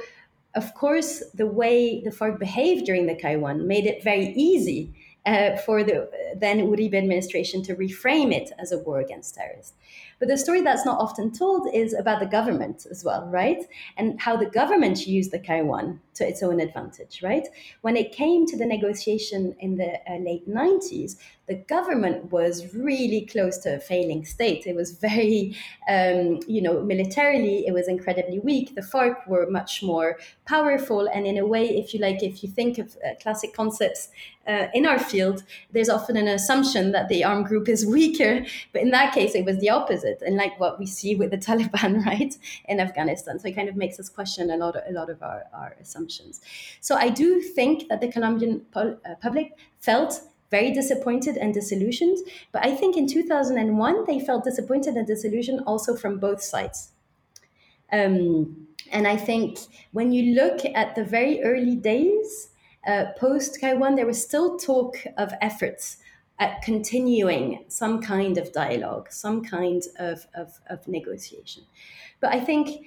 of 0.54 0.74
course, 0.74 1.22
the 1.34 1.46
way 1.46 2.00
the 2.02 2.10
FARC 2.10 2.38
behaved 2.38 2.84
during 2.84 3.06
the 3.06 3.14
Caguan 3.14 3.66
made 3.66 3.86
it 3.86 4.02
very 4.02 4.32
easy 4.34 4.92
uh, 5.26 5.56
for 5.58 5.82
the 5.84 6.08
then 6.36 6.58
Uribe 6.60 6.94
administration 6.94 7.62
to 7.64 7.74
reframe 7.74 8.32
it 8.32 8.50
as 8.58 8.72
a 8.72 8.78
war 8.78 9.00
against 9.00 9.34
terrorists. 9.34 9.74
But 10.18 10.28
the 10.28 10.38
story 10.38 10.62
that's 10.62 10.84
not 10.84 11.00
often 11.00 11.32
told 11.32 11.72
is 11.72 11.94
about 11.94 12.20
the 12.20 12.26
government 12.26 12.86
as 12.90 13.04
well, 13.04 13.26
right? 13.26 13.64
And 13.96 14.20
how 14.20 14.36
the 14.36 14.46
government 14.46 15.06
used 15.06 15.30
the 15.30 15.38
Caguan 15.38 16.00
to 16.14 16.26
its 16.26 16.42
own 16.42 16.60
advantage, 16.60 17.22
right? 17.22 17.46
When 17.82 17.96
it 17.96 18.10
came 18.10 18.44
to 18.46 18.56
the 18.56 18.66
negotiation 18.66 19.54
in 19.60 19.76
the 19.76 20.00
uh, 20.10 20.16
late 20.18 20.48
90s, 20.48 21.16
the 21.46 21.54
government 21.54 22.32
was 22.32 22.74
really 22.74 23.26
close 23.26 23.58
to 23.58 23.76
a 23.76 23.80
failing 23.80 24.24
state. 24.24 24.66
It 24.66 24.74
was 24.74 24.92
very, 24.92 25.56
um, 25.88 26.40
you 26.46 26.60
know, 26.60 26.82
militarily, 26.82 27.66
it 27.66 27.72
was 27.72 27.88
incredibly 27.88 28.40
weak. 28.40 28.74
The 28.74 28.82
FARC 28.82 29.26
were 29.28 29.48
much 29.48 29.82
more 29.82 30.18
powerful. 30.48 31.06
And 31.06 31.26
in 31.26 31.36
a 31.36 31.46
way, 31.46 31.68
if 31.68 31.92
you 31.92 32.00
like, 32.00 32.22
if 32.22 32.42
you 32.42 32.48
think 32.48 32.78
of 32.78 32.96
uh, 33.04 33.14
classic 33.20 33.52
concepts 33.52 34.08
uh, 34.46 34.68
in 34.72 34.86
our 34.86 34.98
field, 34.98 35.44
there's 35.72 35.90
often 35.90 36.16
an 36.16 36.26
assumption 36.26 36.92
that 36.92 37.08
the 37.08 37.22
armed 37.22 37.46
group 37.46 37.68
is 37.68 37.84
weaker. 37.98 38.46
But 38.72 38.82
in 38.82 38.90
that 38.90 39.12
case, 39.12 39.34
it 39.34 39.44
was 39.44 39.58
the 39.58 39.68
opposite. 39.68 40.22
And 40.22 40.36
like 40.36 40.58
what 40.58 40.78
we 40.78 40.86
see 40.86 41.14
with 41.14 41.30
the 41.30 41.38
Taliban, 41.48 42.04
right, 42.06 42.34
in 42.64 42.80
Afghanistan. 42.80 43.38
So 43.38 43.48
it 43.48 43.54
kind 43.54 43.68
of 43.68 43.76
makes 43.76 44.00
us 44.00 44.08
question 44.08 44.50
a 44.50 44.56
lot 44.56 44.74
of, 44.74 44.82
a 44.88 44.92
lot 44.92 45.10
of 45.10 45.22
our, 45.22 45.44
our 45.52 45.76
assumptions. 45.80 46.40
So 46.80 46.96
I 46.96 47.10
do 47.10 47.42
think 47.42 47.88
that 47.88 48.00
the 48.00 48.08
Colombian 48.08 48.60
pol- 48.72 48.98
uh, 49.04 49.16
public 49.20 49.52
felt 49.80 50.22
very 50.50 50.72
disappointed 50.72 51.36
and 51.36 51.52
disillusioned. 51.52 52.16
But 52.52 52.64
I 52.64 52.74
think 52.74 52.96
in 52.96 53.06
2001, 53.06 54.04
they 54.06 54.18
felt 54.18 54.44
disappointed 54.44 54.94
and 54.94 55.06
disillusioned 55.06 55.60
also 55.66 55.94
from 55.94 56.18
both 56.18 56.42
sides. 56.42 56.92
Um, 57.92 58.67
and 58.92 59.06
I 59.06 59.16
think 59.16 59.58
when 59.92 60.12
you 60.12 60.34
look 60.34 60.60
at 60.74 60.94
the 60.94 61.04
very 61.04 61.42
early 61.42 61.76
days 61.76 62.50
uh, 62.86 63.06
post 63.18 63.58
Caguan, 63.60 63.96
there 63.96 64.06
was 64.06 64.22
still 64.22 64.58
talk 64.58 64.96
of 65.16 65.32
efforts 65.40 65.98
at 66.38 66.62
continuing 66.62 67.64
some 67.68 68.00
kind 68.00 68.38
of 68.38 68.52
dialogue, 68.52 69.10
some 69.10 69.44
kind 69.44 69.82
of, 69.98 70.26
of, 70.34 70.60
of 70.70 70.86
negotiation. 70.86 71.64
But 72.20 72.32
I 72.32 72.40
think 72.40 72.86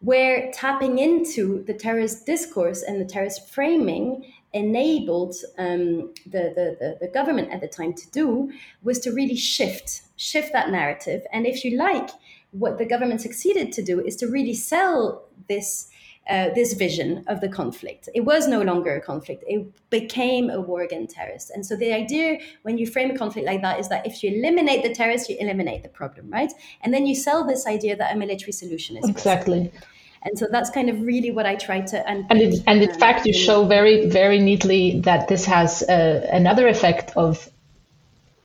where 0.00 0.50
tapping 0.52 0.98
into 0.98 1.62
the 1.64 1.74
terrorist 1.74 2.26
discourse 2.26 2.82
and 2.82 3.00
the 3.00 3.04
terrorist 3.04 3.48
framing 3.48 4.24
enabled 4.52 5.36
um, 5.58 6.12
the, 6.26 6.52
the, 6.56 6.76
the, 6.80 6.98
the, 7.00 7.08
government 7.08 7.52
at 7.52 7.60
the 7.60 7.68
time 7.68 7.92
to 7.92 8.10
do 8.10 8.50
was 8.82 8.98
to 8.98 9.12
really 9.12 9.36
shift 9.36 10.02
shift 10.16 10.52
that 10.52 10.70
narrative 10.70 11.22
and 11.32 11.46
if 11.46 11.64
you 11.64 11.76
like 11.76 12.10
what 12.52 12.78
the 12.78 12.84
government 12.84 13.20
succeeded 13.20 13.72
to 13.72 13.82
do 13.82 14.00
is 14.00 14.16
to 14.16 14.26
really 14.26 14.54
sell 14.54 15.24
this 15.48 15.88
uh, 16.28 16.48
this 16.54 16.74
vision 16.74 17.24
of 17.26 17.40
the 17.40 17.48
conflict. 17.48 18.08
It 18.14 18.20
was 18.20 18.46
no 18.46 18.62
longer 18.62 18.94
a 18.94 19.00
conflict. 19.00 19.42
It 19.48 19.66
became 19.90 20.48
a 20.48 20.60
war 20.60 20.82
against 20.82 21.16
terrorists. 21.16 21.50
And 21.50 21.66
so 21.66 21.74
the 21.76 21.92
idea 21.92 22.38
when 22.62 22.78
you 22.78 22.86
frame 22.86 23.10
a 23.10 23.18
conflict 23.18 23.46
like 23.46 23.62
that 23.62 23.80
is 23.80 23.88
that 23.88 24.06
if 24.06 24.22
you 24.22 24.30
eliminate 24.30 24.84
the 24.84 24.94
terrorists, 24.94 25.28
you 25.28 25.36
eliminate 25.40 25.82
the 25.82 25.88
problem, 25.88 26.30
right? 26.30 26.52
And 26.82 26.94
then 26.94 27.06
you 27.06 27.16
sell 27.16 27.44
this 27.44 27.66
idea 27.66 27.96
that 27.96 28.14
a 28.14 28.18
military 28.18 28.52
solution 28.52 28.96
is 28.96 29.08
exactly. 29.08 29.68
Possible. 29.68 29.86
And 30.22 30.38
so 30.38 30.46
that's 30.52 30.70
kind 30.70 30.90
of 30.90 31.00
really 31.00 31.30
what 31.30 31.46
I 31.46 31.56
try 31.56 31.80
to 31.80 32.08
and 32.08 32.30
it, 32.30 32.62
and 32.66 32.82
in 32.82 32.90
um, 32.90 32.98
fact 32.98 33.24
you 33.24 33.32
show 33.32 33.64
very 33.64 34.06
very 34.06 34.38
neatly 34.38 35.00
that 35.00 35.28
this 35.28 35.46
has 35.46 35.82
uh, 35.84 36.28
another 36.30 36.68
effect 36.68 37.10
of 37.16 37.48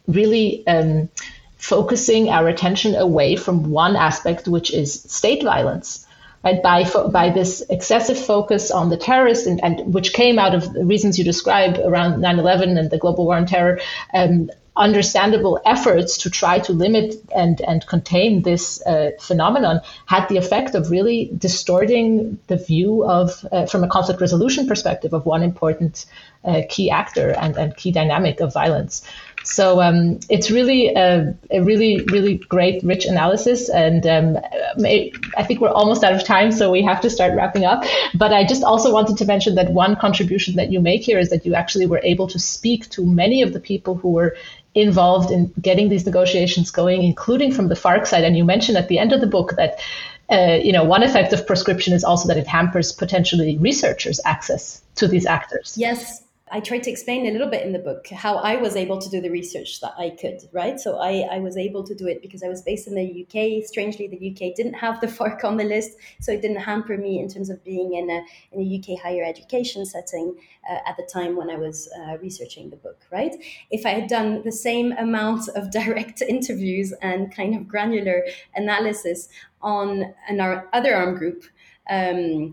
really 0.08 0.66
um, 0.68 1.10
focusing 1.66 2.30
our 2.30 2.48
attention 2.48 2.96
away 2.96 3.36
from 3.36 3.72
one 3.72 3.96
aspect, 3.96 4.48
which 4.48 4.72
is 4.72 5.02
state 5.08 5.44
violence. 5.44 6.06
Right, 6.44 6.62
by 6.62 6.84
by 7.12 7.32
this 7.32 7.64
excessive 7.72 8.20
focus 8.20 8.70
on 8.70 8.90
the 8.90 8.98
terrorists, 8.98 9.48
and, 9.48 9.64
and 9.64 9.92
which 9.96 10.14
came 10.14 10.38
out 10.38 10.54
of 10.54 10.74
the 10.74 10.86
reasons 10.86 11.18
you 11.18 11.26
describe 11.26 11.80
around 11.80 12.22
9/11 12.22 12.78
and 12.78 12.92
the 12.92 13.00
global 13.00 13.26
war 13.26 13.36
on 13.36 13.48
terror, 13.48 13.80
um, 14.14 14.52
understandable 14.78 15.60
efforts 15.66 16.18
to 16.18 16.30
try 16.30 16.60
to 16.60 16.74
limit 16.74 17.16
and, 17.34 17.62
and 17.62 17.88
contain 17.88 18.42
this 18.42 18.82
uh, 18.86 19.12
phenomenon 19.20 19.80
had 20.06 20.28
the 20.28 20.38
effect 20.38 20.76
of 20.76 20.92
really 20.92 21.32
distorting 21.38 22.38
the 22.48 22.58
view 22.58 23.06
of, 23.06 23.46
uh, 23.52 23.66
from 23.66 23.84
a 23.84 23.88
conflict 23.88 24.20
resolution 24.20 24.68
perspective, 24.68 25.14
of 25.14 25.26
one 25.26 25.44
important 25.44 26.06
uh, 26.44 26.62
key 26.70 26.90
actor 26.92 27.30
and, 27.32 27.56
and 27.58 27.78
key 27.78 27.92
dynamic 27.92 28.42
of 28.42 28.54
violence. 28.54 29.08
So 29.46 29.80
um, 29.80 30.20
it's 30.30 30.50
really 30.50 30.88
a, 30.96 31.36
a, 31.52 31.62
really, 31.62 32.04
really 32.06 32.38
great, 32.38 32.84
rich 32.84 33.06
analysis. 33.06 33.70
And 33.70 34.06
um, 34.08 34.38
I 35.38 35.44
think 35.44 35.62
we're 35.62 35.70
almost 35.70 36.04
out 36.04 36.14
of 36.14 36.24
time, 36.24 36.52
so 36.52 36.72
we 36.72 36.82
have 36.84 37.00
to 37.02 37.10
start 37.10 37.36
wrapping 37.36 37.64
up. 37.64 37.84
But 38.16 38.34
I 38.34 38.44
just 38.44 38.64
also 38.64 38.92
wanted 38.92 39.18
to 39.18 39.26
mention 39.26 39.56
that 39.56 39.72
one 39.72 39.96
contribution 39.96 40.56
that 40.56 40.72
you 40.72 40.80
make 40.80 41.04
here 41.04 41.20
is 41.20 41.30
that 41.30 41.46
you 41.46 41.54
actually 41.54 41.86
were 41.86 42.02
able 42.04 42.28
to 42.28 42.40
speak 42.40 42.90
to 42.90 43.06
many 43.06 43.44
of 43.44 43.54
the 43.54 43.60
people 43.60 43.96
who 43.96 44.12
were 44.12 44.36
involved 44.74 45.32
in 45.32 45.54
getting 45.62 45.90
these 45.90 46.06
negotiations 46.06 46.72
going, 46.72 47.04
including 47.04 47.54
from 47.54 47.70
the 47.70 47.76
FARC 47.76 48.08
side. 48.08 48.24
And 48.24 48.36
you 48.36 48.44
mentioned 48.44 48.78
at 48.78 48.88
the 48.88 49.00
end 49.00 49.14
of 49.14 49.22
the 49.22 49.28
book 49.28 49.54
that 49.58 49.80
uh, 50.32 50.58
you 50.62 50.72
know, 50.72 50.84
one 50.84 51.04
effect 51.04 51.34
of 51.34 51.46
proscription 51.46 51.94
is 51.94 52.04
also 52.04 52.28
that 52.28 52.38
it 52.38 52.48
hampers 52.48 52.92
potentially 52.92 53.58
researchers' 53.60 54.20
access 54.26 54.82
to 54.96 55.08
these 55.08 55.28
actors. 55.28 55.76
Yes, 55.78 56.24
I 56.52 56.60
tried 56.60 56.84
to 56.84 56.92
explain 56.92 57.26
a 57.26 57.32
little 57.32 57.50
bit 57.50 57.66
in 57.66 57.74
the 57.74 57.80
book 57.80 58.08
how 58.10 58.36
I 58.36 58.58
was 58.58 58.76
able 58.76 59.02
to 59.02 59.10
do 59.10 59.20
the 59.20 59.32
research 59.32 59.82
that 59.82 59.96
I 59.98 60.12
could, 60.12 60.42
right? 60.52 60.80
So 60.80 61.00
I, 61.00 61.28
I 61.32 61.40
was 61.40 61.58
able 61.58 61.84
to 61.84 61.96
do 61.96 62.06
it 62.06 62.22
because 62.22 62.44
I 62.44 62.48
was 62.48 62.62
based 62.62 62.88
in 62.88 62.94
the 62.94 63.26
UK. 63.26 63.66
Strangely, 63.66 64.08
the 64.08 64.30
UK 64.30 64.56
didn't 64.56 64.76
have 64.76 65.02
the 65.02 65.08
FARC 65.18 65.44
on 65.44 65.58
the 65.58 65.64
list, 65.64 65.98
so 66.22 66.32
it 66.32 66.44
didn't 66.44 66.62
hamper 66.62 66.98
me 66.98 67.20
in 67.20 67.30
terms 67.30 67.50
of 67.50 67.64
being 67.64 67.96
in 67.96 68.12
a, 68.12 68.24
in 68.52 68.62
a 68.62 68.80
UK 68.80 69.02
higher 69.02 69.24
education 69.24 69.88
setting 69.88 70.36
uh, 70.70 70.78
at 70.86 70.96
the 70.98 71.10
time 71.12 71.36
when 71.36 71.50
I 71.50 71.56
was 71.56 71.90
uh, 71.98 72.18
researching 72.20 72.70
the 72.70 72.78
book, 72.78 73.02
right? 73.12 73.36
If 73.72 73.84
I 73.84 73.90
had 73.90 74.08
done 74.08 74.44
the 74.44 74.52
same 74.52 74.92
amount 74.92 75.50
of 75.56 75.72
direct 75.84 76.22
interviews 76.22 76.94
and 77.02 77.34
kind 77.36 77.56
of 77.56 77.68
granular 77.68 78.24
analysis 78.54 79.30
on 79.64 80.14
an 80.30 80.40
other 80.74 80.94
arm 80.94 81.16
group, 81.16 81.44
um, 81.90 82.52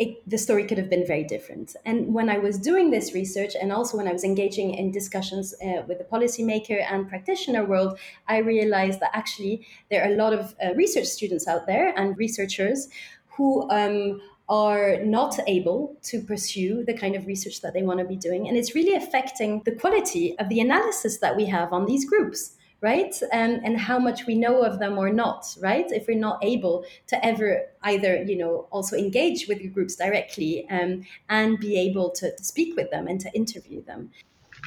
it, 0.00 0.28
the 0.28 0.38
story 0.38 0.64
could 0.64 0.78
have 0.78 0.88
been 0.88 1.06
very 1.06 1.24
different. 1.24 1.76
And 1.84 2.14
when 2.14 2.30
I 2.30 2.38
was 2.38 2.58
doing 2.58 2.90
this 2.90 3.12
research, 3.12 3.54
and 3.60 3.70
also 3.70 3.98
when 3.98 4.08
I 4.08 4.12
was 4.14 4.24
engaging 4.24 4.72
in 4.72 4.90
discussions 4.90 5.54
uh, 5.62 5.82
with 5.86 5.98
the 5.98 6.04
policymaker 6.04 6.82
and 6.90 7.06
practitioner 7.06 7.66
world, 7.66 7.98
I 8.26 8.38
realized 8.38 9.00
that 9.00 9.10
actually 9.12 9.66
there 9.90 10.02
are 10.02 10.10
a 10.10 10.16
lot 10.16 10.32
of 10.32 10.54
uh, 10.64 10.72
research 10.74 11.04
students 11.04 11.46
out 11.46 11.66
there 11.66 11.92
and 11.98 12.16
researchers 12.16 12.88
who 13.36 13.70
um, 13.70 14.22
are 14.48 15.04
not 15.04 15.38
able 15.46 15.98
to 16.04 16.22
pursue 16.22 16.82
the 16.82 16.94
kind 16.94 17.14
of 17.14 17.26
research 17.26 17.60
that 17.60 17.74
they 17.74 17.82
want 17.82 18.00
to 18.00 18.06
be 18.06 18.16
doing. 18.16 18.48
And 18.48 18.56
it's 18.56 18.74
really 18.74 18.94
affecting 18.94 19.60
the 19.66 19.72
quality 19.72 20.34
of 20.38 20.48
the 20.48 20.60
analysis 20.60 21.18
that 21.18 21.36
we 21.36 21.44
have 21.46 21.74
on 21.74 21.84
these 21.84 22.08
groups 22.08 22.56
right? 22.80 23.14
And 23.32 23.64
and 23.64 23.78
how 23.78 23.98
much 23.98 24.26
we 24.26 24.34
know 24.34 24.62
of 24.62 24.78
them 24.78 24.98
or 24.98 25.10
not 25.10 25.46
right? 25.60 25.90
If 25.90 26.06
we're 26.08 26.18
not 26.18 26.42
able 26.42 26.84
to 27.08 27.24
ever 27.24 27.66
either 27.82 28.22
you 28.22 28.36
know 28.36 28.68
also 28.70 28.96
engage 28.96 29.48
with 29.48 29.58
the 29.58 29.68
groups 29.68 29.96
directly 29.96 30.68
um, 30.70 31.04
and 31.28 31.58
be 31.58 31.78
able 31.78 32.10
to, 32.10 32.34
to 32.34 32.44
speak 32.44 32.76
with 32.76 32.90
them 32.90 33.06
and 33.06 33.20
to 33.20 33.30
interview 33.34 33.82
them 33.84 34.10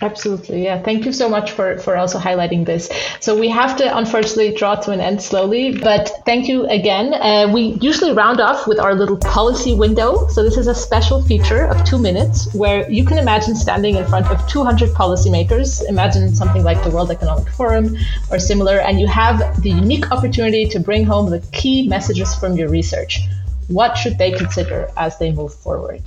Absolutely. 0.04 0.66
Yeah. 0.66 0.82
Thank 0.82 1.06
you 1.06 1.14
so 1.14 1.30
much 1.30 1.52
for, 1.52 1.78
for 1.78 1.96
also 1.96 2.20
highlighting 2.20 2.66
this. 2.66 2.90
So 3.22 3.40
we 3.40 3.48
have 3.48 3.78
to 3.78 3.98
unfortunately 3.98 4.54
draw 4.54 4.76
to 4.76 4.92
an 4.92 5.00
end 5.00 5.22
slowly, 5.22 5.80
but 5.80 6.12
thank 6.26 6.50
you 6.50 6.66
again. 6.66 7.14
Uh, 7.14 7.50
we 7.54 7.78
usually 7.80 8.12
round 8.12 8.42
off 8.42 8.68
with 8.68 8.80
our 8.80 8.96
little 8.96 9.16
policy 9.16 9.74
window. 9.74 10.28
So 10.28 10.44
this 10.44 10.58
is 10.58 10.68
a 10.68 10.76
special 10.76 11.24
feature 11.24 11.64
of 11.68 11.86
two 11.86 11.98
minutes 11.98 12.54
where 12.54 12.90
you 12.92 13.06
can 13.06 13.18
imagine 13.18 13.56
standing 13.56 13.96
in 13.96 14.06
front 14.06 14.28
of 14.28 14.46
200 14.50 14.90
policymakers. 14.90 15.88
Imagine 15.88 16.36
something 16.36 16.66
like 16.66 16.84
the 16.84 16.90
World 16.90 17.10
Economic 17.10 17.48
Forum 17.54 17.96
or 18.30 18.40
similar, 18.40 18.80
and 18.80 19.00
you 19.00 19.08
have 19.08 19.62
the 19.62 19.70
unique 19.70 20.12
opportunity 20.12 20.68
to 20.68 20.82
bring 20.82 21.06
home 21.06 21.30
the 21.30 21.40
key 21.54 21.88
messages 21.88 22.36
from 22.36 22.58
your 22.58 22.68
research. 22.68 23.22
What 23.70 23.98
should 23.98 24.18
they 24.18 24.32
consider 24.32 24.92
as 24.98 25.18
they 25.18 25.32
move 25.32 25.54
forward? 25.54 26.04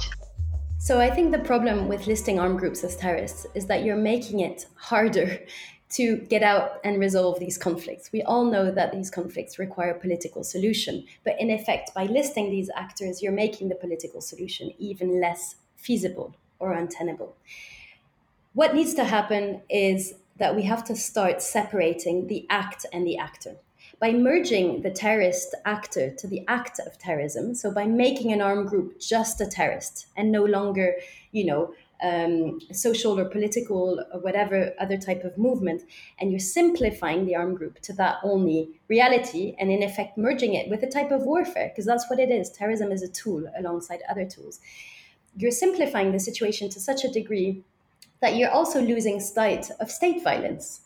So 0.86 1.00
I 1.00 1.10
think 1.10 1.32
the 1.32 1.40
problem 1.40 1.88
with 1.88 2.06
listing 2.06 2.38
armed 2.38 2.60
groups 2.60 2.84
as 2.84 2.96
terrorists 2.96 3.44
is 3.56 3.66
that 3.66 3.82
you're 3.82 3.96
making 3.96 4.38
it 4.38 4.66
harder 4.76 5.40
to 5.88 6.18
get 6.18 6.44
out 6.44 6.78
and 6.84 7.00
resolve 7.00 7.40
these 7.40 7.58
conflicts. 7.58 8.12
We 8.12 8.22
all 8.22 8.44
know 8.44 8.70
that 8.70 8.92
these 8.92 9.10
conflicts 9.10 9.58
require 9.58 9.90
a 9.90 9.98
political 9.98 10.44
solution, 10.44 11.04
but 11.24 11.40
in 11.40 11.50
effect, 11.50 11.92
by 11.92 12.04
listing 12.04 12.50
these 12.50 12.70
actors, 12.76 13.20
you're 13.20 13.32
making 13.32 13.68
the 13.68 13.74
political 13.74 14.20
solution 14.20 14.74
even 14.78 15.20
less 15.20 15.56
feasible 15.74 16.36
or 16.60 16.72
untenable. 16.72 17.34
What 18.52 18.72
needs 18.72 18.94
to 18.94 19.02
happen 19.02 19.62
is 19.68 20.14
that 20.36 20.54
we 20.54 20.62
have 20.62 20.84
to 20.84 20.94
start 20.94 21.42
separating 21.42 22.28
the 22.28 22.46
act 22.48 22.86
and 22.92 23.04
the 23.04 23.18
actor 23.18 23.56
by 23.98 24.12
merging 24.12 24.82
the 24.82 24.90
terrorist 24.90 25.54
actor 25.64 26.10
to 26.16 26.26
the 26.26 26.44
act 26.48 26.78
of 26.80 26.98
terrorism, 26.98 27.54
so 27.54 27.70
by 27.70 27.86
making 27.86 28.32
an 28.32 28.42
armed 28.42 28.68
group 28.68 29.00
just 29.00 29.40
a 29.40 29.46
terrorist 29.46 30.06
and 30.16 30.30
no 30.30 30.44
longer, 30.44 30.96
you 31.32 31.46
know, 31.46 31.74
um, 32.02 32.60
social 32.72 33.18
or 33.18 33.24
political 33.24 34.04
or 34.12 34.20
whatever 34.20 34.74
other 34.78 34.98
type 34.98 35.24
of 35.24 35.38
movement, 35.38 35.82
and 36.18 36.30
you're 36.30 36.38
simplifying 36.38 37.24
the 37.24 37.34
armed 37.34 37.56
group 37.56 37.80
to 37.80 37.92
that 37.94 38.16
only 38.22 38.78
reality, 38.88 39.54
and 39.58 39.70
in 39.70 39.82
effect 39.82 40.18
merging 40.18 40.52
it 40.52 40.68
with 40.68 40.82
a 40.82 40.90
type 40.90 41.10
of 41.10 41.22
warfare, 41.22 41.68
because 41.68 41.86
that's 41.86 42.08
what 42.10 42.18
it 42.18 42.30
is. 42.30 42.50
Terrorism 42.50 42.92
is 42.92 43.02
a 43.02 43.08
tool 43.08 43.50
alongside 43.58 44.00
other 44.10 44.26
tools. 44.26 44.60
You're 45.38 45.50
simplifying 45.50 46.12
the 46.12 46.20
situation 46.20 46.68
to 46.70 46.80
such 46.80 47.02
a 47.04 47.10
degree 47.10 47.64
that 48.20 48.36
you're 48.36 48.50
also 48.50 48.80
losing 48.82 49.20
sight 49.20 49.70
of 49.80 49.90
state 49.90 50.22
violence. 50.22 50.82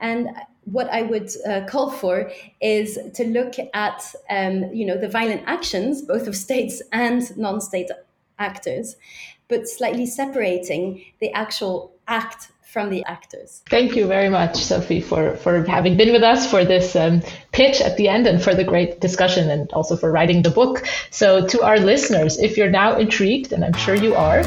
And 0.00 0.28
what 0.72 0.88
I 0.90 1.02
would 1.02 1.30
uh, 1.48 1.64
call 1.66 1.90
for 1.90 2.30
is 2.60 2.98
to 3.14 3.24
look 3.24 3.54
at, 3.74 4.14
um, 4.28 4.72
you 4.72 4.84
know, 4.86 4.98
the 4.98 5.08
violent 5.08 5.42
actions, 5.46 6.02
both 6.02 6.26
of 6.26 6.36
states 6.36 6.82
and 6.92 7.36
non-state 7.36 7.90
actors, 8.38 8.96
but 9.48 9.68
slightly 9.68 10.06
separating 10.06 11.04
the 11.20 11.32
actual 11.32 11.92
act 12.06 12.50
from 12.68 12.90
the 12.90 13.02
actors. 13.06 13.62
Thank 13.70 13.96
you 13.96 14.06
very 14.06 14.28
much, 14.28 14.56
Sophie, 14.56 15.00
for, 15.00 15.36
for 15.36 15.64
having 15.64 15.96
been 15.96 16.12
with 16.12 16.22
us 16.22 16.50
for 16.50 16.66
this 16.66 16.94
um, 16.94 17.22
pitch 17.50 17.80
at 17.80 17.96
the 17.96 18.08
end 18.08 18.26
and 18.26 18.42
for 18.42 18.54
the 18.54 18.62
great 18.62 19.00
discussion 19.00 19.48
and 19.48 19.72
also 19.72 19.96
for 19.96 20.12
writing 20.12 20.42
the 20.42 20.50
book. 20.50 20.86
So, 21.10 21.46
to 21.46 21.62
our 21.62 21.78
listeners, 21.78 22.38
if 22.38 22.58
you're 22.58 22.70
now 22.70 22.98
intrigued, 22.98 23.54
and 23.54 23.64
I'm 23.64 23.72
sure 23.72 23.94
you 23.94 24.14
are, 24.14 24.40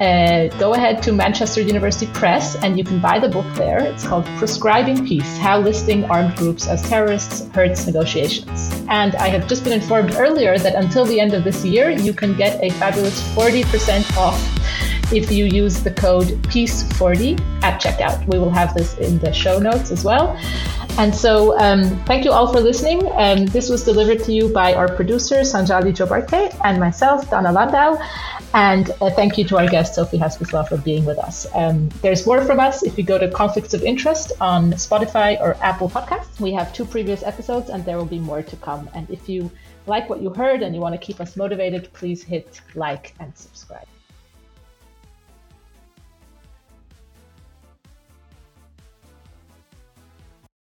uh, 0.00 0.46
go 0.60 0.74
ahead 0.74 1.02
to 1.02 1.12
Manchester 1.12 1.60
University 1.60 2.06
Press 2.12 2.54
and 2.62 2.78
you 2.78 2.84
can 2.84 3.00
buy 3.00 3.18
the 3.18 3.28
book 3.28 3.46
there. 3.56 3.80
It's 3.80 4.06
called 4.06 4.24
Proscribing 4.38 5.04
Peace 5.04 5.36
How 5.38 5.58
Listing 5.58 6.04
Armed 6.04 6.36
Groups 6.36 6.68
as 6.68 6.88
Terrorists 6.88 7.48
Hurts 7.48 7.84
Negotiations. 7.86 8.70
And 8.88 9.16
I 9.16 9.26
have 9.28 9.48
just 9.48 9.64
been 9.64 9.72
informed 9.72 10.14
earlier 10.14 10.58
that 10.58 10.76
until 10.76 11.04
the 11.04 11.18
end 11.18 11.34
of 11.34 11.42
this 11.42 11.64
year, 11.64 11.90
you 11.90 12.12
can 12.12 12.36
get 12.36 12.62
a 12.62 12.70
fabulous 12.74 13.20
40% 13.34 14.16
off 14.16 14.40
if 15.12 15.30
you 15.30 15.46
use 15.46 15.82
the 15.82 15.90
code 15.90 16.26
PEACE40 16.50 17.40
at 17.62 17.80
checkout. 17.80 18.26
We 18.26 18.38
will 18.38 18.50
have 18.50 18.74
this 18.74 18.96
in 18.98 19.18
the 19.18 19.32
show 19.32 19.58
notes 19.58 19.90
as 19.90 20.04
well. 20.04 20.36
And 20.98 21.14
so, 21.14 21.58
um, 21.60 21.84
thank 22.06 22.24
you 22.24 22.32
all 22.32 22.52
for 22.52 22.60
listening. 22.60 23.08
Um, 23.12 23.46
this 23.46 23.70
was 23.70 23.84
delivered 23.84 24.22
to 24.24 24.32
you 24.32 24.48
by 24.48 24.74
our 24.74 24.88
producer, 24.88 25.36
Sanjali 25.36 25.92
Jobarte, 25.94 26.58
and 26.64 26.80
myself, 26.80 27.30
Donna 27.30 27.52
Landau. 27.52 27.96
And 28.54 28.90
uh, 29.00 29.10
thank 29.10 29.38
you 29.38 29.44
to 29.44 29.58
our 29.58 29.68
guest, 29.68 29.94
Sophie 29.94 30.18
Haspeslagh, 30.18 30.68
for 30.68 30.78
being 30.78 31.04
with 31.04 31.18
us. 31.18 31.46
Um, 31.54 31.90
there's 32.02 32.26
more 32.26 32.42
from 32.44 32.58
us 32.58 32.82
if 32.82 32.98
you 32.98 33.04
go 33.04 33.18
to 33.18 33.30
Conflicts 33.30 33.74
of 33.74 33.82
Interest 33.82 34.32
on 34.40 34.72
Spotify 34.72 35.38
or 35.40 35.56
Apple 35.62 35.88
Podcasts. 35.88 36.40
We 36.40 36.52
have 36.52 36.72
two 36.72 36.84
previous 36.84 37.22
episodes, 37.22 37.70
and 37.70 37.84
there 37.84 37.96
will 37.96 38.06
be 38.06 38.18
more 38.18 38.42
to 38.42 38.56
come. 38.56 38.88
And 38.94 39.08
if 39.10 39.28
you 39.28 39.50
like 39.86 40.08
what 40.10 40.20
you 40.20 40.30
heard 40.30 40.62
and 40.62 40.74
you 40.74 40.80
want 40.80 40.94
to 40.94 40.98
keep 40.98 41.20
us 41.20 41.36
motivated, 41.36 41.92
please 41.92 42.22
hit 42.22 42.60
like 42.74 43.14
and 43.20 43.36
subscribe. 43.36 43.86